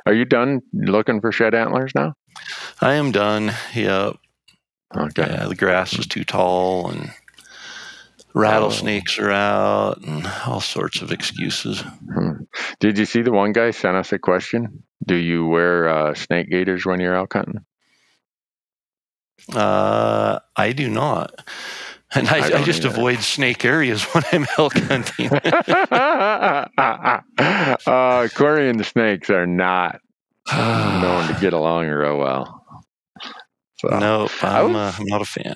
[0.06, 2.14] are you done looking for shed antlers now?
[2.82, 3.52] I am done.
[3.74, 4.18] Yep.
[4.96, 5.28] Okay.
[5.28, 7.12] Yeah, the grass is too tall and
[8.34, 9.24] rattlesnakes oh.
[9.24, 11.82] are out and all sorts of excuses.
[11.82, 12.44] Hmm.
[12.80, 14.84] Did you see the one guy sent us a question?
[15.06, 17.66] Do you wear uh, snake gaiters when you're out hunting?
[19.54, 21.48] Uh, I do not.
[22.16, 22.96] And I, I, I just either.
[22.96, 25.30] avoid snake areas when I'm elk hunting.
[27.86, 30.02] uh, Corey and the snakes are not
[30.52, 32.66] known to get along real well.
[33.78, 35.56] So, no, I'm, was, uh, I'm not a fan.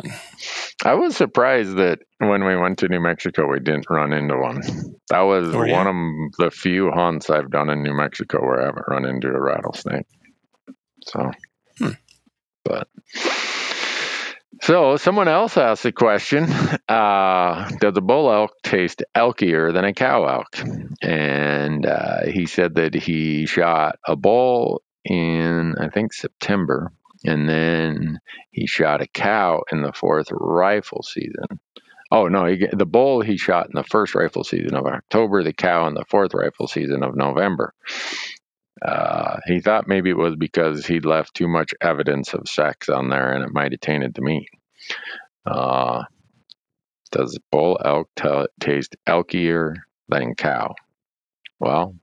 [0.85, 4.61] I was surprised that when we went to New Mexico, we didn't run into one.
[5.09, 5.83] That was oh, yeah?
[5.83, 9.27] one of the few hunts I've done in New Mexico where I haven't run into
[9.27, 10.05] a rattlesnake.
[11.05, 11.31] So,
[11.79, 11.89] hmm.
[12.63, 12.87] but
[14.63, 16.45] so someone else asked the question:
[16.89, 20.63] uh, Does a bull elk taste elkier than a cow elk?
[21.01, 26.91] And uh, he said that he shot a bull in I think September,
[27.25, 28.19] and then
[28.51, 31.59] he shot a cow in the fourth rifle season.
[32.11, 35.53] Oh no, he, the bull he shot in the first rifle season of October, the
[35.53, 37.73] cow in the fourth rifle season of November.
[38.83, 43.09] Uh, he thought maybe it was because he'd left too much evidence of sex on
[43.09, 44.49] there and it might have tainted the meat.
[45.45, 46.03] Uh,
[47.11, 49.75] does bull elk t- taste elkier
[50.09, 50.75] than cow?
[51.59, 51.95] Well,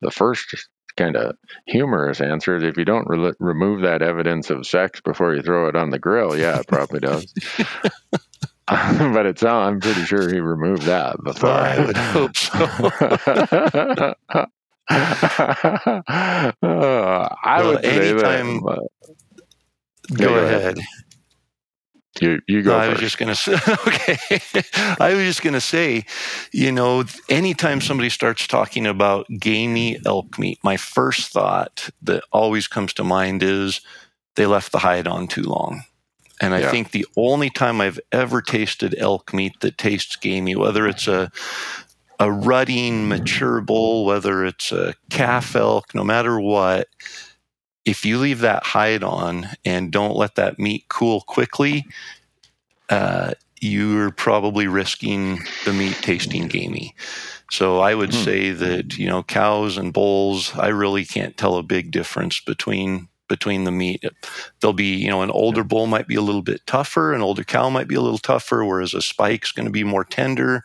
[0.00, 0.66] the first
[0.96, 1.36] kind of
[1.66, 5.68] humorous answer is if you don't re- remove that evidence of sex before you throw
[5.68, 7.32] it on the grill, yeah, it probably does.
[8.66, 11.50] but it's I'm pretty sure he removed that before.
[11.50, 14.14] Well, I would hope so.
[14.88, 18.88] I Well, would anytime- that.
[20.12, 20.60] go, go ahead.
[20.60, 20.78] ahead.
[22.20, 23.54] You you go No, I was just going to say,
[23.88, 24.40] okay.
[25.00, 26.04] I was just going to say,
[26.52, 32.68] you know, anytime somebody starts talking about gamey elk meat, my first thought that always
[32.68, 33.80] comes to mind is
[34.36, 35.82] they left the hide on too long.
[36.40, 36.70] And I Yeah.
[36.70, 41.32] think the only time I've ever tasted elk meat that tastes gamey, whether it's a
[42.20, 46.88] a rutting mature bull, whether it's a calf elk, no matter what,
[47.84, 51.86] if you leave that hide on and don't let that meat cool quickly,
[52.90, 56.94] uh, you're probably risking the meat tasting gamey.
[57.50, 58.22] So I would Hmm.
[58.24, 63.08] say that you know cows and bulls, I really can't tell a big difference between
[63.28, 64.04] between the meat.
[64.60, 67.44] There'll be you know an older bull might be a little bit tougher, an older
[67.44, 70.64] cow might be a little tougher, whereas a spike's going to be more tender.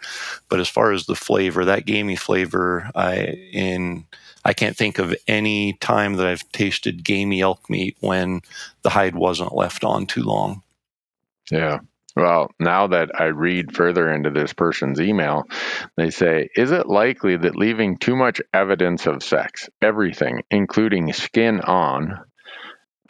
[0.50, 4.06] But as far as the flavor, that gamey flavor, I in
[4.46, 8.42] I can't think of any time that I've tasted gamey elk meat when
[8.84, 10.64] the hide wasn't left on too long.
[11.52, 11.80] Yeah.
[12.16, 15.48] Well, now that I read further into this person's email,
[15.96, 21.62] they say, Is it likely that leaving too much evidence of sex, everything, including skin
[21.62, 22.20] on,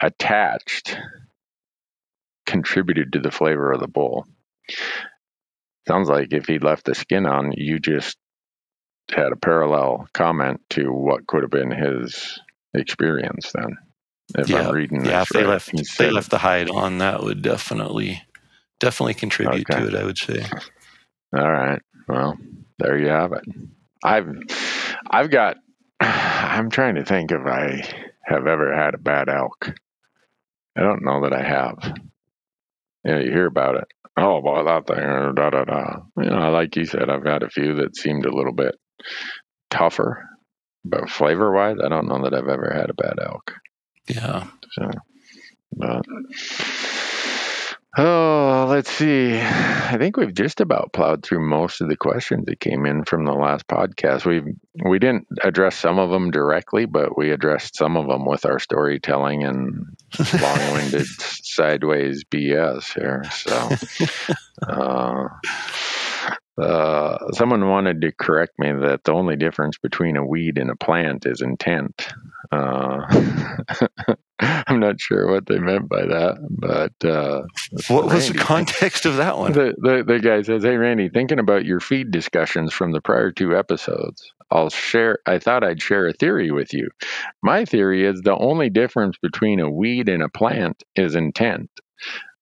[0.00, 0.96] attached,
[2.46, 4.26] contributed to the flavor of the bull?
[5.88, 8.16] Sounds like if he left the skin on, you just
[9.10, 12.40] had a parallel comment to what could have been his
[12.74, 13.76] experience then.
[14.36, 14.60] If Yeah.
[14.60, 18.22] I'm reading Yeah, if they left He they left the hide on, that would definitely
[18.80, 19.80] definitely contribute Okay.
[19.80, 19.94] to it.
[19.94, 20.46] I would say.
[21.36, 21.82] All right.
[22.08, 22.38] Well,
[22.78, 23.44] there you have it.
[24.04, 24.28] I've
[25.10, 25.56] I've got
[26.00, 27.82] I'm trying to think if I
[28.24, 29.74] have ever had a bad elk.
[30.80, 31.94] I don't know that I have.
[33.04, 33.84] You know, you hear about it.
[34.16, 35.96] Oh, boy, that thing, da da da.
[36.16, 38.74] You know, like you said, I've had a few that seemed a little bit
[39.70, 40.26] tougher,
[40.84, 43.52] but flavor wise, I don't know that I've ever had a bad elk.
[44.08, 44.46] Yeah.
[44.72, 44.90] So,
[45.76, 46.02] but
[47.98, 49.38] oh, let's see.
[49.38, 53.24] I think we've just about plowed through most of the questions that came in from
[53.24, 54.24] the last podcast.
[54.24, 54.42] We
[54.88, 58.58] we didn't address some of them directly, but we addressed some of them with our
[58.58, 59.86] storytelling and
[60.40, 63.24] long-winded sideways BS here.
[63.30, 64.06] So.
[64.68, 65.28] Uh,
[66.60, 70.76] uh, someone wanted to correct me that the only difference between a weed and a
[70.76, 72.08] plant is intent.
[72.52, 73.00] Uh,
[74.66, 77.42] I'm not sure what they meant by that, but uh,
[77.88, 79.52] What was the context of that one?
[79.52, 83.30] the, the the guy says, "Hey Randy, thinking about your feed discussions from the prior
[83.30, 85.18] two episodes, I'll share.
[85.26, 86.88] I thought I'd share a theory with you.
[87.42, 91.70] My theory is the only difference between a weed and a plant is intent.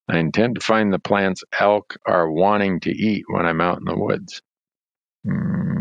[0.08, 3.84] I intend to find the plants elk are wanting to eat when I'm out in
[3.84, 4.40] the woods.
[5.26, 5.77] Mm,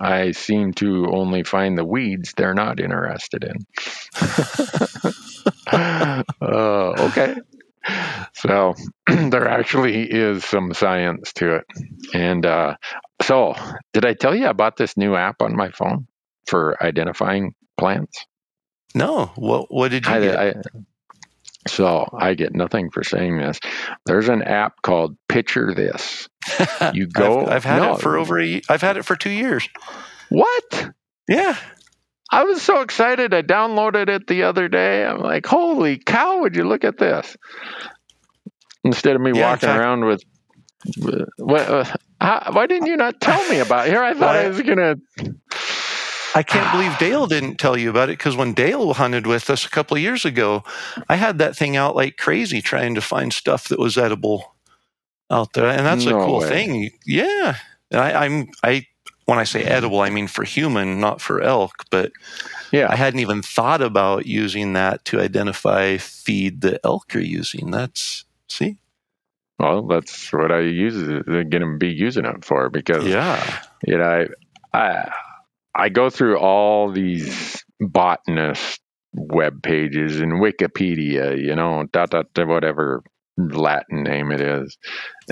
[0.00, 3.66] I seem to only find the weeds they're not interested in.
[5.72, 7.36] uh, okay.
[8.34, 8.74] So
[9.06, 11.64] there actually is some science to it.
[12.14, 12.76] And uh,
[13.22, 13.54] so,
[13.92, 16.06] did I tell you I bought this new app on my phone
[16.46, 18.24] for identifying plants?
[18.94, 19.26] No.
[19.36, 20.38] What What did you I, get?
[20.38, 20.54] I,
[21.68, 23.60] so I get nothing for saying this.
[24.06, 26.28] There's an app called Picture This.
[26.94, 27.42] You go.
[27.46, 28.62] I've, I've had no, it for over a.
[28.68, 29.68] I've had it for two years.
[30.28, 30.90] What?
[31.28, 31.56] Yeah.
[32.32, 33.34] I was so excited.
[33.34, 35.04] I downloaded it the other day.
[35.04, 37.36] I'm like, holy cow, would you look at this?
[38.84, 40.22] Instead of me Yeah, walking fact- around with.
[41.36, 41.84] What, uh,
[42.20, 43.90] how, why didn't you not tell me about it?
[43.90, 45.34] Here, I thought Why- I was going to.
[46.34, 49.66] I can't believe Dale didn't tell you about it because when Dale hunted with us
[49.66, 50.64] a couple of years ago,
[51.08, 54.54] I had that thing out like crazy trying to find stuff that was edible
[55.30, 56.48] out there, and that's No a cool way.
[56.48, 56.90] thing.
[57.06, 57.56] Yeah,
[57.90, 58.86] And I, I'm I
[59.26, 61.84] when I say edible, I mean for human, not for elk.
[61.90, 62.12] But
[62.72, 62.88] Yeah.
[62.90, 67.70] I hadn't even thought about using that to identify feed the elk are using.
[67.70, 68.78] That's see,
[69.58, 73.62] Well, that's what I use uh, it, going to be using it for because yeah,
[73.86, 74.26] you know
[74.74, 75.12] I, I
[75.74, 78.80] I go through all these botanist
[79.14, 83.02] web pages and Wikipedia, you know, dot dot dot, whatever
[83.38, 84.76] Latin name it is,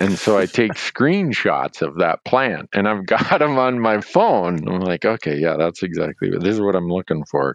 [0.01, 4.67] and so I take screenshots of that plant and I've got them on my phone.
[4.69, 7.55] I'm like, okay, yeah, that's exactly this is what I'm looking for.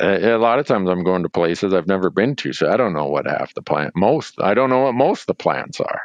[0.00, 2.92] A lot of times I'm going to places I've never been to, so I don't
[2.92, 6.02] know what half the plant most I don't know what most of the plants are.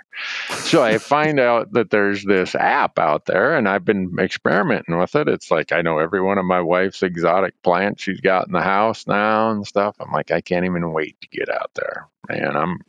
[0.58, 5.16] So I find out that there's this app out there, and I've been experimenting with
[5.16, 5.28] it.
[5.28, 8.62] It's like I know every one of my wife's exotic plants she's got in the
[8.62, 9.96] house now and stuff.
[10.00, 12.56] I'm like I can't even wait to get out there, man.
[12.56, 12.80] I'm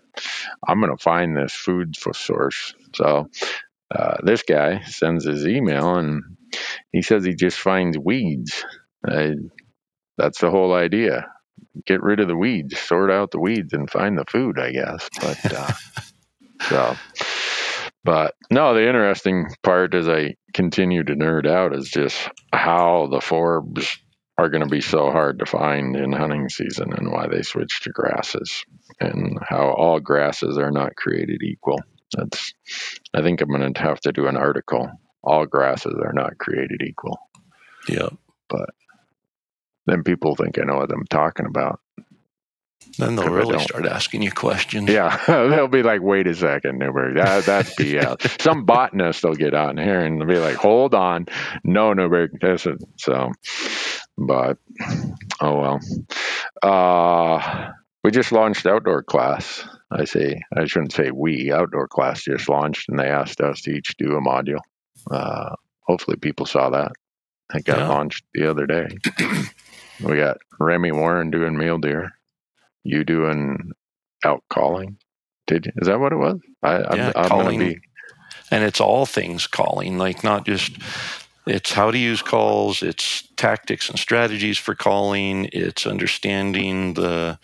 [0.66, 2.74] I'm gonna find this food source.
[2.94, 3.30] So
[3.90, 6.22] uh, this guy sends his email and
[6.92, 8.64] he says he just finds weeds.
[9.06, 9.32] Uh,
[10.16, 11.26] that's the whole idea.
[11.86, 14.58] Get rid of the weeds, sort out the weeds, and find the food.
[14.58, 15.72] I guess, but uh,
[16.68, 16.96] so.
[18.02, 22.16] But no, the interesting part as I continue to nerd out is just
[22.52, 23.98] how the forbs
[24.38, 27.82] are going to be so hard to find in hunting season and why they switch
[27.82, 28.64] to grasses
[28.98, 31.78] and how all grasses are not created equal.
[32.16, 32.54] That's
[33.14, 34.90] I think I'm going to have to do an article.
[35.22, 37.18] All grasses are not created equal.
[37.86, 38.08] Yeah.
[38.48, 38.70] But
[39.86, 41.80] then people think I know what I'm talking about.
[42.98, 44.88] Then they'll really start asking you questions.
[44.88, 49.54] Yeah, they'll be like, "Wait a second, Newberg, that, that's BS." Some botanist will get
[49.54, 51.26] on here and they'll be like, "Hold on,
[51.64, 53.32] no, Newberg, this is so."
[54.18, 54.58] But
[55.40, 55.80] oh well.
[56.62, 57.70] Uh,
[58.02, 59.66] we just launched outdoor class.
[59.90, 61.52] I say I shouldn't say we.
[61.52, 64.60] Outdoor class just launched, and they asked us to each do a module.
[65.10, 65.54] Uh,
[65.86, 66.92] hopefully, people saw that.
[67.54, 67.88] It got yeah.
[67.88, 68.88] launched the other day.
[70.02, 72.12] we got Remy Warren doing mule deer.
[72.84, 73.72] You doing
[74.24, 74.98] out calling?
[75.46, 76.40] Did you, is that what it was?
[76.62, 77.58] I, yeah, I'm, I'm calling.
[77.58, 77.80] Be...
[78.50, 80.72] And it's all things calling, like not just
[81.46, 87.38] it's how to use calls, it's tactics and strategies for calling, it's understanding the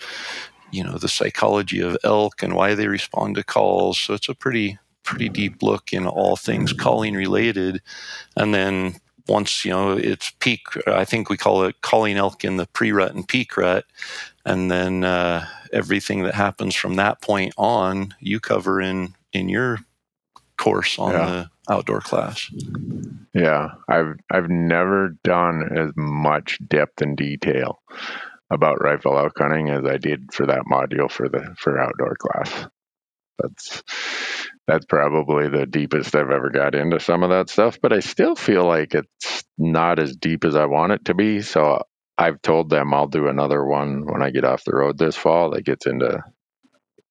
[0.72, 3.98] you know the psychology of elk and why they respond to calls.
[3.98, 7.80] So it's a pretty pretty deep look in all things calling related.
[8.36, 8.96] And then
[9.28, 12.92] once you know it's peak, I think we call it calling elk in the pre
[12.92, 13.84] rut and peak rut,
[14.44, 19.78] and then uh, everything that happens from that point on, you cover in in your
[20.56, 21.26] course on yeah.
[21.26, 22.50] the outdoor class.
[23.34, 27.82] Yeah, I've I've never done as much depth and detail
[28.50, 32.66] about rifle elk hunting as I did for that module for the for outdoor class.
[33.38, 33.82] That's
[34.66, 38.34] that's probably the deepest I've ever got into some of that stuff, but I still
[38.34, 41.40] feel like it's not as deep as I want it to be.
[41.42, 41.82] So
[42.18, 45.50] I've told them I'll do another one when I get off the road this fall
[45.50, 46.22] that gets into,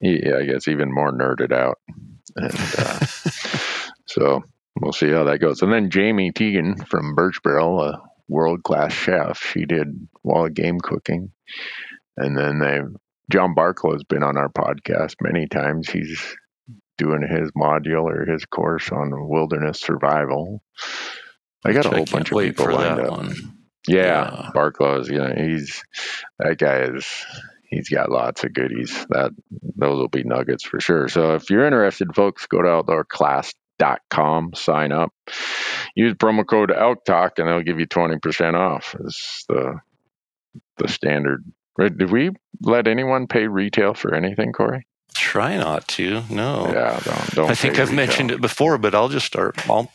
[0.01, 1.77] yeah, I guess even more nerded out.
[2.35, 3.05] And uh,
[4.05, 4.43] so
[4.81, 5.61] we'll see how that goes.
[5.61, 10.79] And then Jamie Teagan from Birch Barrel, a world class chef, she did wild game
[10.79, 11.31] cooking.
[12.17, 12.79] And then they
[13.31, 15.89] John Barklow's been on our podcast many times.
[15.89, 16.21] He's
[16.97, 20.61] doing his module or his course on wilderness survival.
[21.65, 23.11] I got a whole bunch of people lined up.
[23.11, 23.35] One.
[23.87, 24.49] Yeah, yeah.
[24.53, 25.83] Barklow's, you know, he's
[26.39, 27.07] that guy is
[27.69, 29.05] he's got lots of goodies.
[29.09, 31.07] That those will be nuggets for sure.
[31.07, 35.11] So if you're interested, folks, go to outdoorclass.com, sign up,
[35.95, 38.95] use promo code Elk Talk, and they'll give you twenty percent off.
[38.99, 39.79] Is the
[40.77, 41.43] the standard.
[41.77, 42.31] Did we
[42.61, 44.87] let anyone pay retail for anything, Corey?
[45.13, 46.23] Try not to.
[46.29, 46.67] No.
[46.73, 47.35] Yeah, don't.
[47.35, 47.95] don't I think I've retail.
[47.95, 49.57] mentioned it before, but I'll just start.
[49.69, 49.89] I'll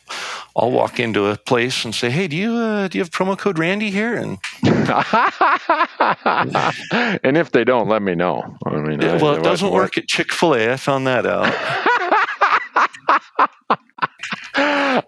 [0.55, 3.37] I'll walk into a place and say, "Hey, do you uh, do you have promo
[3.37, 4.39] code Randy here?" And
[7.23, 8.57] and if they don't, let me know.
[8.65, 10.73] I mean, yeah, well, it doesn't work at Chick Fil A.
[10.73, 11.53] I found that out.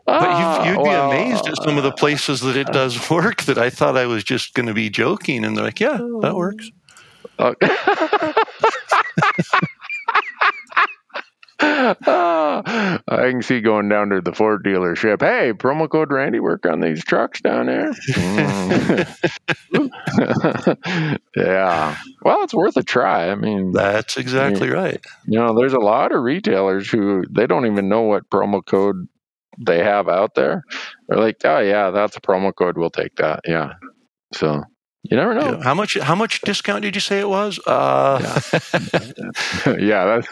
[0.05, 2.69] but you oh, would be well, amazed at some of the uh, places that it
[2.69, 2.73] uh.
[2.73, 3.43] does work.
[3.43, 6.31] That I thought I was just going to be joking, and they're like, "Yeah, that
[6.31, 6.35] oh.
[6.35, 6.69] works."
[7.39, 7.67] Okay.
[7.69, 8.33] Oh.
[12.05, 15.21] Ah, I can see going down to the Ford dealership.
[15.21, 17.93] Hey, promo code Randy work on these trucks down there.
[17.93, 19.07] Mm.
[21.35, 21.97] yeah.
[22.21, 23.29] Well, it's worth a try.
[23.29, 25.03] I mean, that's exactly you, right.
[25.25, 29.07] You know, there's a lot of retailers who they don't even know what promo code
[29.57, 30.63] they have out there.
[31.07, 32.77] They're like, oh yeah, that's a promo code.
[32.77, 33.41] We'll take that.
[33.45, 33.73] Yeah.
[34.33, 34.63] So
[35.03, 35.59] you never know.
[35.61, 35.97] How much?
[35.97, 37.59] How much discount did you say it was?
[37.67, 38.19] Uh,
[39.65, 40.21] yeah, yeah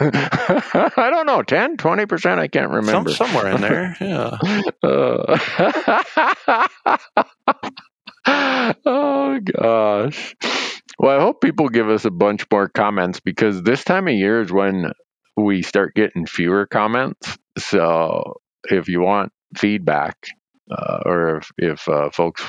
[0.96, 1.42] I don't know.
[1.42, 2.40] 10, 20 percent.
[2.40, 3.10] I can't remember.
[3.10, 3.96] Some, somewhere in there.
[4.00, 4.38] Yeah.
[4.82, 5.38] Uh,
[8.86, 10.34] oh gosh.
[10.98, 14.40] Well, I hope people give us a bunch more comments because this time of year
[14.40, 14.92] is when
[15.36, 17.36] we start getting fewer comments.
[17.58, 20.16] So if you want feedback,
[20.70, 22.44] uh, or if, if uh, folks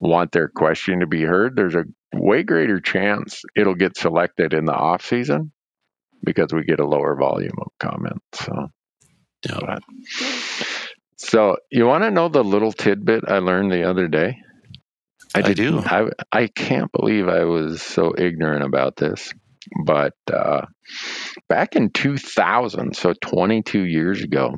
[0.00, 1.84] want their question to be heard, there's a
[2.14, 5.52] way greater chance it'll get selected in the off season
[6.24, 8.22] because we get a lower volume of comments.
[8.34, 8.68] So,
[9.48, 9.58] yeah.
[9.60, 9.82] But,
[11.16, 14.38] so you want to know the little tidbit I learned the other day?
[15.34, 15.80] I, I do.
[15.80, 19.32] I, I can't believe I was so ignorant about this.
[19.84, 20.66] But uh,
[21.48, 24.54] back in 2000, so 22 years ago,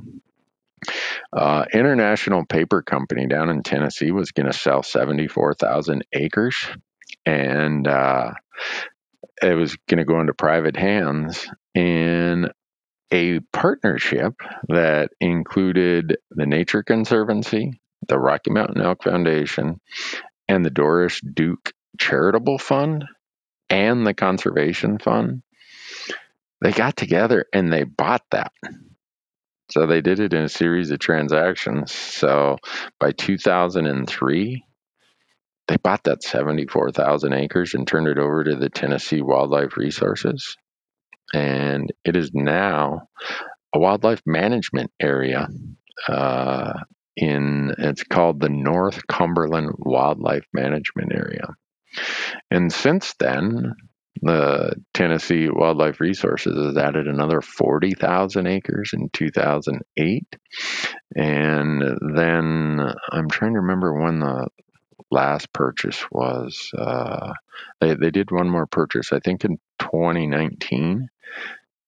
[1.32, 6.56] uh, International Paper Company down in Tennessee was going to sell 74,000 acres,
[7.26, 8.32] and uh,
[9.42, 11.46] it was going to go into private hands.
[11.74, 12.50] And
[13.12, 14.34] a partnership
[14.68, 19.80] that included the Nature Conservancy, the Rocky Mountain Elk Foundation,
[20.48, 23.04] and the Doris Duke Charitable Fund
[23.68, 25.42] and the Conservation Fund.
[26.60, 28.52] They got together and they bought that.
[29.70, 31.92] So they did it in a series of transactions.
[31.92, 32.58] So
[32.98, 34.64] by 2003,
[35.68, 40.56] they bought that 74,000 acres and turned it over to the Tennessee Wildlife Resources
[41.32, 43.08] and it is now
[43.74, 45.48] a wildlife management area.
[46.08, 46.72] Uh,
[47.16, 51.48] in it's called the North Cumberland Wildlife Management Area,
[52.50, 53.74] and since then,
[54.22, 60.24] the Tennessee Wildlife Resources has added another 40,000 acres in 2008.
[61.16, 61.82] And
[62.14, 64.48] then I'm trying to remember when the
[65.10, 66.70] last purchase was.
[66.76, 67.32] Uh,
[67.80, 71.08] they, they did one more purchase, I think in 2019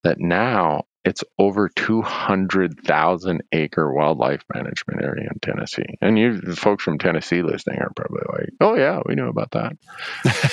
[0.05, 5.97] that now it's over 200,000 acre wildlife management area in Tennessee.
[6.01, 9.77] And you folks from Tennessee listening are probably like, "Oh yeah, we knew about that."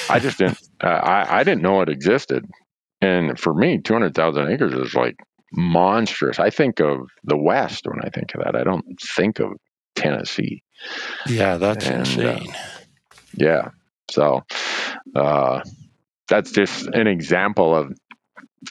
[0.09, 2.45] I just didn't uh, I I didn't know it existed.
[3.01, 5.15] And for me, 200,000 acres is like
[5.53, 6.37] monstrous.
[6.37, 8.55] I think of the West when I think of that.
[8.55, 8.85] I don't
[9.15, 9.53] think of
[9.95, 10.63] Tennessee.
[11.25, 12.51] Yeah, that's and, uh, insane.
[12.51, 12.53] Uh,
[13.35, 13.69] yeah.
[14.11, 14.41] So,
[15.15, 15.61] uh,
[16.27, 17.97] that's just an example of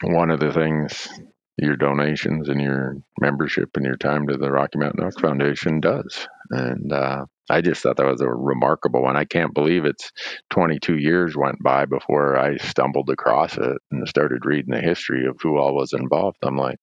[0.02, 1.08] one of the things
[1.58, 6.28] your donations and your membership and your time to the Rocky Mountain Elk Foundation does.
[6.50, 9.16] And uh, I just thought that was a remarkable one.
[9.16, 10.12] I can't believe it's
[10.50, 15.38] 22 years went by before I stumbled across it and started reading the history of
[15.42, 16.38] who all was involved.
[16.42, 16.78] I'm like,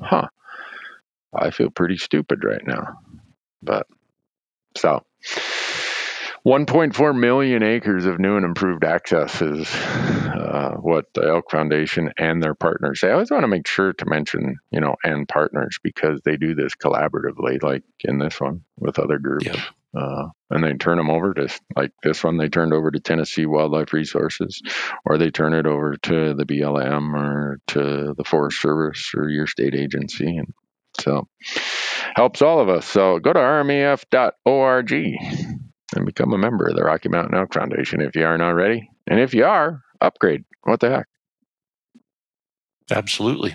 [0.00, 0.28] huh,
[1.34, 2.98] I feel pretty stupid right now.
[3.62, 3.86] But
[4.76, 5.04] so
[6.46, 9.68] 1.4 million acres of new and improved access is
[10.48, 13.08] uh, what the Elk Foundation and their partners say.
[13.08, 16.54] I always want to make sure to mention, you know, and partners because they do
[16.54, 19.46] this collaboratively, like in this one with other groups.
[19.46, 19.58] Yep.
[19.96, 23.46] Uh, and they turn them over to like this one they turned over to tennessee
[23.46, 24.60] wildlife resources
[25.06, 29.46] or they turn it over to the blm or to the forest service or your
[29.46, 30.52] state agency and
[31.00, 31.26] so
[32.14, 34.92] helps all of us so go to rmef.org
[35.96, 38.90] and become a member of the Rocky Mountain Elk Foundation if you aren't already.
[39.06, 40.44] And if you are, upgrade.
[40.62, 41.06] What the heck?
[42.90, 43.54] Absolutely.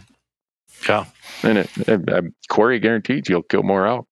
[0.87, 1.05] Yeah.
[1.43, 4.07] And it, it, uh, Corey guarantees you'll kill more elk.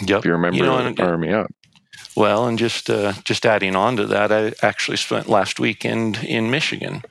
[0.00, 0.20] Yep.
[0.20, 1.50] If you remember you know, and, Army Up.
[2.16, 6.50] Well, and just uh, just adding on to that, I actually spent last weekend in
[6.50, 7.02] Michigan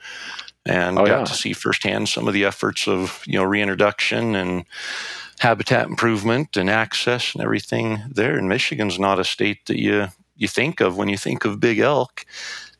[0.66, 1.26] and oh, got yeah.
[1.26, 4.66] to see firsthand some of the efforts of you know reintroduction and
[5.40, 8.38] habitat improvement and access and everything there.
[8.38, 11.80] And Michigan's not a state that you you think of when you think of big
[11.80, 12.26] elk.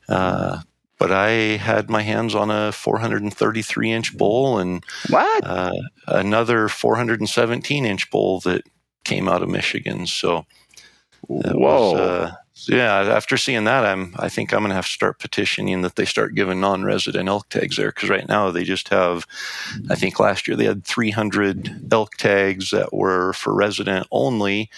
[0.08, 0.60] Uh,
[0.98, 5.72] but I had my hands on a 433 inch bull and what uh,
[6.06, 8.62] another 417 inch bull that
[9.04, 10.06] came out of Michigan.
[10.06, 10.46] So
[11.26, 12.32] whoa, was, uh,
[12.68, 15.96] yeah, after seeing that, I'm I think I'm going to have to start petitioning that
[15.96, 19.26] they start giving non-resident elk tags there because right now they just have.
[19.90, 24.70] I think last year they had 300 elk tags that were for resident only,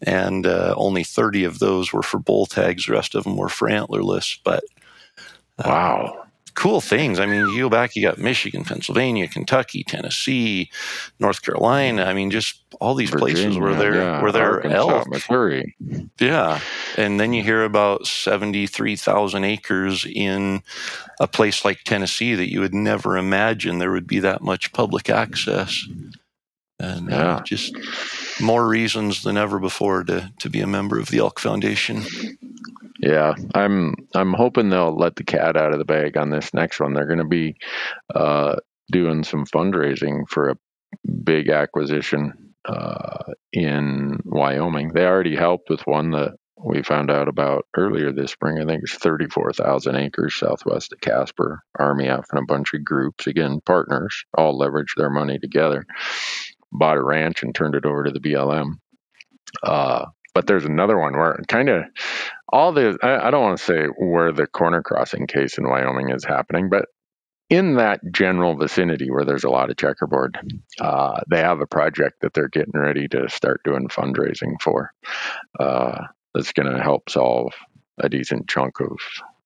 [0.00, 2.86] and uh, only 30 of those were for bull tags.
[2.86, 4.38] The rest of them were for antlerless.
[4.44, 4.62] But
[5.58, 7.18] uh, wow, cool things.
[7.20, 10.70] I mean, you go back, you got Michigan, Pennsylvania, Kentucky, Tennessee,
[11.18, 12.04] North Carolina.
[12.04, 15.08] I mean, just all these Virginia, places where they're yeah, where they're elk.
[15.08, 15.76] Missouri.
[16.18, 16.60] Yeah,
[16.96, 20.62] and then you hear about seventy three thousand acres in
[21.20, 25.10] a place like Tennessee that you would never imagine there would be that much public
[25.10, 25.86] access.
[26.80, 27.36] And uh, yeah.
[27.36, 27.76] uh, just
[28.40, 32.02] more reasons than ever before to, to be a member of the Elk Foundation.
[33.04, 36.80] Yeah, I'm I'm hoping they'll let the cat out of the bag on this next
[36.80, 36.94] one.
[36.94, 37.54] They're going to be
[38.14, 38.56] uh,
[38.90, 40.56] doing some fundraising for a
[41.22, 44.94] big acquisition uh, in Wyoming.
[44.94, 46.32] They already helped with one that
[46.64, 48.58] we found out about earlier this spring.
[48.58, 51.62] I think it's 34,000 acres southwest of Casper.
[51.78, 55.84] Army out and a bunch of groups, again, partners, all leveraged their money together,
[56.72, 58.76] bought a ranch and turned it over to the BLM.
[59.62, 61.84] Uh, but there's another one where kind of
[62.48, 66.10] all the I, I don't want to say where the corner crossing case in Wyoming
[66.10, 66.86] is happening, but
[67.50, 70.38] in that general vicinity where there's a lot of checkerboard,
[70.80, 74.92] uh, they have a project that they're getting ready to start doing fundraising for.
[75.58, 77.52] Uh, that's going to help solve
[77.98, 78.98] a decent chunk of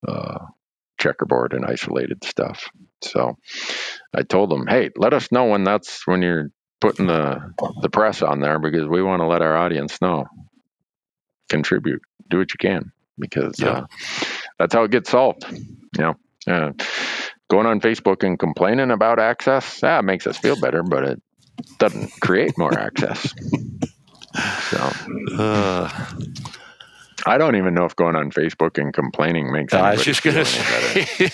[0.07, 0.39] uh,
[0.99, 2.71] checkerboard and isolated stuff.
[3.03, 3.37] So
[4.15, 6.51] I told them, hey, let us know when that's when you're
[6.81, 7.53] putting the
[7.83, 10.27] the press on there because we want to let our audience know.
[11.49, 13.71] Contribute, do what you can because Yeah.
[13.71, 13.87] uh,
[14.59, 15.45] that's how it gets solved.
[15.51, 15.65] You
[15.99, 16.15] know,
[16.47, 16.73] uh,
[17.49, 21.23] going on Facebook and complaining about access, that makes us feel better, but it
[21.79, 23.35] doesn't create more access.
[24.71, 24.93] So
[25.37, 25.89] Uh,
[27.27, 29.75] I don't even know if going on Facebook and complaining makes.
[29.75, 31.31] I was just going to say.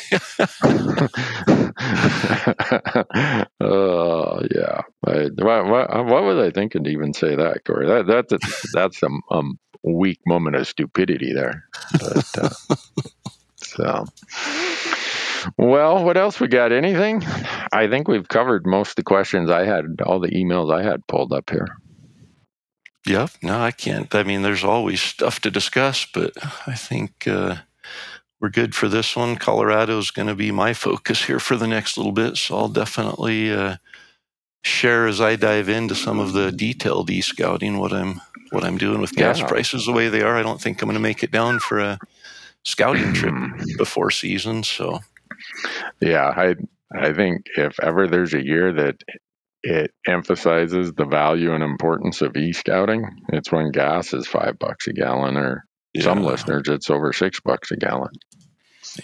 [3.60, 4.82] Oh yeah.
[5.06, 7.86] I, what, what, what was I thinking to even say that, Corey?
[7.86, 8.38] That that's a,
[8.72, 11.64] that's a um, weak moment of stupidity there.
[11.92, 12.76] But, uh,
[13.56, 14.04] so,
[15.56, 16.72] well, what else we got?
[16.72, 17.22] Anything?
[17.72, 21.06] I think we've covered most of the questions I had, all the emails I had
[21.06, 21.68] pulled up here.
[23.06, 23.30] Yep.
[23.42, 24.14] No, I can't.
[24.14, 26.32] I mean, there's always stuff to discuss, but
[26.66, 27.56] I think uh,
[28.40, 29.36] we're good for this one.
[29.36, 33.52] Colorado's going to be my focus here for the next little bit, so I'll definitely
[33.52, 33.76] uh,
[34.62, 38.20] share as I dive into some of the detailed e-scouting what I'm
[38.50, 39.48] what I'm doing with gas Yeah.
[39.48, 40.36] prices the way they are.
[40.36, 41.98] I don't think I'm going to make it down for a
[42.62, 43.34] scouting trip
[43.76, 44.62] before season.
[44.62, 45.00] So
[46.00, 46.54] Yeah, I
[46.94, 49.02] I think if ever there's a year that
[49.64, 54.92] it emphasizes the value and importance of e-scouting, it's when gas is five bucks a
[54.92, 55.64] gallon, or
[55.98, 58.12] some listeners it's over six bucks a gallon.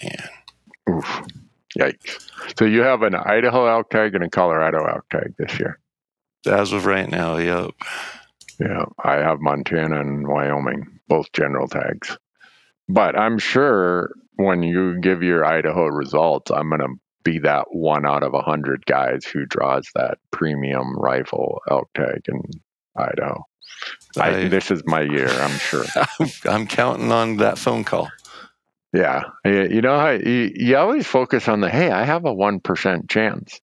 [0.03, 0.29] man.
[0.89, 1.23] Oof,
[1.77, 2.29] yikes!
[2.57, 5.79] So you have an Idaho elk tag and a Colorado elk tag this year.
[6.45, 7.71] As of right now, yep.
[8.59, 12.17] Yeah, I have Montana and Wyoming, both general tags.
[12.87, 18.05] But I'm sure when you give your Idaho results, I'm going to be that one
[18.05, 22.41] out of a hundred guys who draws that premium rifle elk tag in
[22.95, 23.43] Idaho.
[24.17, 25.85] I, I- this is my year, I'm sure.
[26.45, 28.09] I'm counting on that phone call.
[28.93, 33.09] Yeah, you know you, you always focus on the hey, I have a one percent
[33.09, 33.61] chance.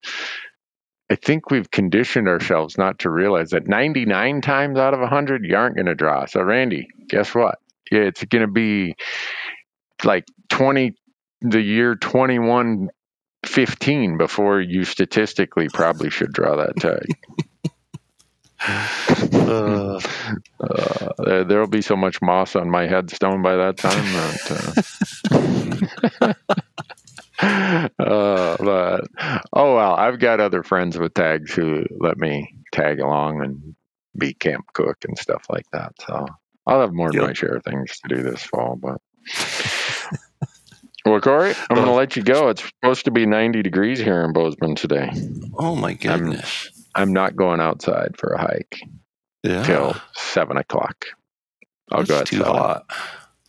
[1.10, 5.56] I think we've conditioned ourselves not to realize that 99 times out of 100 you
[5.56, 6.26] aren't going to draw.
[6.26, 7.58] So Randy, guess what?
[7.90, 8.94] It's going to be
[10.04, 10.94] like 20
[11.40, 12.88] the year 21
[13.46, 17.06] 15 before you statistically probably should draw that tag.
[19.32, 20.00] Uh,
[20.60, 24.84] Uh, there, there'll be so much moss on my headstone by that time that.
[26.20, 26.34] Uh,
[28.02, 29.06] uh, but
[29.52, 33.76] oh well, I've got other friends with tags who let me tag along and
[34.18, 35.92] be camp cook and stuff like that.
[36.00, 36.26] So
[36.66, 37.22] I'll have more Yep.
[37.22, 38.76] my share of things to do this fall.
[38.76, 39.00] But
[41.08, 42.48] well, Corey, I'm going to Uh, let you go.
[42.48, 45.10] It's supposed to be 90 degrees here in Bozeman today.
[45.58, 46.70] oh my goodness.
[46.94, 48.80] I'm not going outside for a hike
[49.42, 49.62] yeah.
[49.62, 51.04] till seven o'clock.
[51.90, 52.84] I'll That's go at too hot.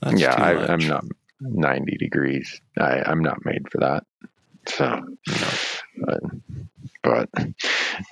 [0.02, 0.74] That's yeah, too I.
[0.74, 1.04] I'm not
[1.42, 2.62] 90 degrees.
[2.78, 4.04] I, I'm not made for that.
[4.68, 5.02] So,
[5.98, 6.20] but,
[7.02, 7.30] but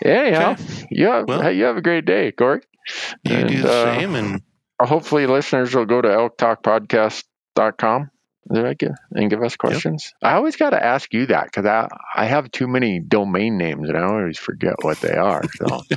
[0.04, 0.56] anyhow,
[0.90, 2.62] you have, Well- you have a great day, Corey.
[3.24, 4.42] You And, do the uh, same, and
[4.80, 8.12] Hopefully, listeners will go to elktalkpodcast.com.
[8.54, 10.14] Did I get and give us questions?
[10.22, 13.90] I always got to ask you that because I I have too many domain names
[13.90, 15.44] and I always forget what they are.
[15.56, 15.82] So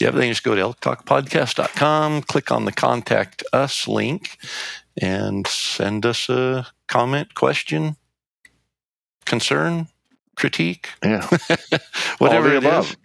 [0.00, 4.38] yeah, everything just go to elktalkpodcast.com, click on the contact us link,
[5.00, 7.96] and send us a comment, question,
[9.24, 9.88] concern,
[10.36, 11.28] critique, yeah,
[12.18, 12.90] whatever it above.
[12.90, 12.96] is.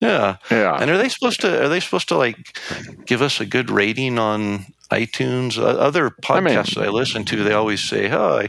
[0.00, 0.36] Yeah.
[0.50, 0.76] yeah.
[0.78, 1.64] And are they supposed to?
[1.64, 2.58] Are they supposed to like
[3.06, 5.58] give us a good rating on iTunes?
[5.58, 8.48] Other I mean- podcasts I listen to, they always say, "Oh, I,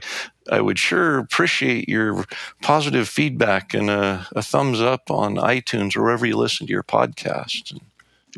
[0.52, 2.26] I would sure appreciate your
[2.62, 6.84] positive feedback and a, a thumbs up on iTunes or wherever you listen to your
[6.84, 7.82] podcast." And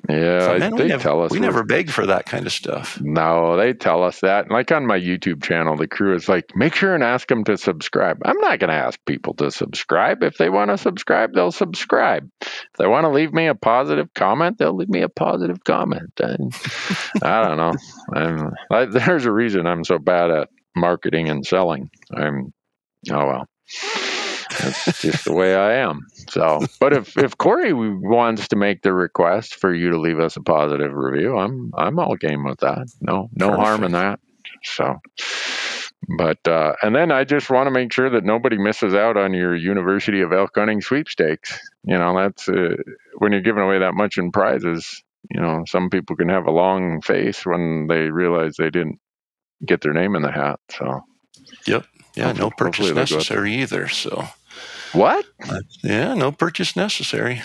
[0.07, 2.51] Yeah, so, man, they we never, tell us we never beg for that kind of
[2.51, 2.99] stuff.
[3.01, 4.49] No, they tell us that.
[4.49, 7.57] Like on my YouTube channel, the crew is like, make sure and ask them to
[7.57, 8.21] subscribe.
[8.23, 10.23] I'm not going to ask people to subscribe.
[10.23, 12.29] If they want to subscribe, they'll subscribe.
[12.41, 16.19] If they want to leave me a positive comment, they'll leave me a positive comment.
[16.19, 16.53] And
[17.23, 17.73] I don't know.
[18.13, 21.89] I'm, I, there's a reason I'm so bad at marketing and selling.
[22.15, 22.53] I'm,
[23.11, 23.47] oh well.
[24.59, 26.07] That's just the way I am.
[26.29, 30.35] So, but if if Corey wants to make the request for you to leave us
[30.37, 32.87] a positive review, I'm I'm all game with that.
[33.01, 34.19] No no harm in that.
[34.63, 34.99] So,
[36.17, 39.33] but uh, and then I just want to make sure that nobody misses out on
[39.33, 41.59] your University of Elk Hunting sweepstakes.
[41.83, 42.75] You know, that's uh,
[43.17, 45.03] when you're giving away that much in prizes.
[45.29, 48.99] You know, some people can have a long face when they realize they didn't
[49.65, 50.59] get their name in the hat.
[50.71, 51.01] So,
[51.67, 51.85] yep,
[52.15, 53.89] Yeah, no purchase hopefully they'll go- necessary either.
[53.89, 54.25] So,
[54.93, 55.25] what?
[55.83, 57.41] yeah, no purchase necessary.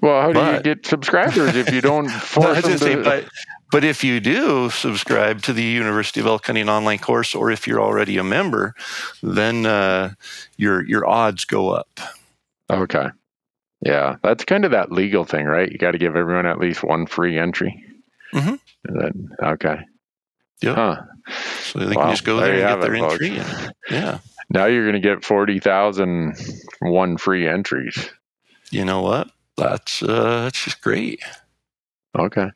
[0.00, 3.28] Well, how do you get subscribers if you don't force was them gonna say, but
[3.70, 7.66] But if you do subscribe to the University of Elk Hunting online course, or if
[7.66, 8.74] you're already a member,
[9.22, 10.10] then uh,
[10.56, 11.98] your your odds go up.
[12.70, 13.06] Okay.
[13.80, 15.70] Yeah, that's kind of that legal thing, right?
[15.70, 17.82] You got to give everyone at least one free entry.
[18.32, 18.58] Mhm.
[18.84, 19.78] And then, okay.
[20.60, 20.74] Yeah.
[20.74, 21.02] Huh.
[21.62, 23.12] So they Wow, can just go there there, and get their folks.
[23.22, 23.38] entry.
[23.38, 24.18] And, yeah.
[24.50, 26.36] Now you're going to get 40,000
[26.80, 28.10] one free entries.
[28.70, 29.30] You know what?
[29.56, 31.22] That's uh, that's just great.
[32.18, 32.50] Okay.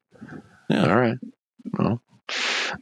[0.69, 0.87] Yeah.
[0.89, 1.19] All right.
[1.79, 2.03] Well,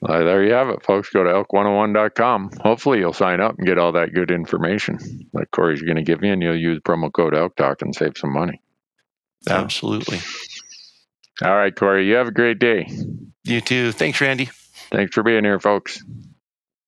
[0.02, 1.10] uh, there you have it, folks.
[1.10, 2.50] Go to elk101.com.
[2.60, 6.22] Hopefully, you'll sign up and get all that good information that Corey's going to give
[6.24, 8.60] you, and you'll use promo code Elk Talk and save some money.
[9.48, 10.20] Absolutely.
[11.42, 12.88] All right, Corey, you have a great day.
[13.44, 13.92] You too.
[13.92, 14.48] Thanks, Randy.
[14.90, 16.02] Thanks for being here, folks.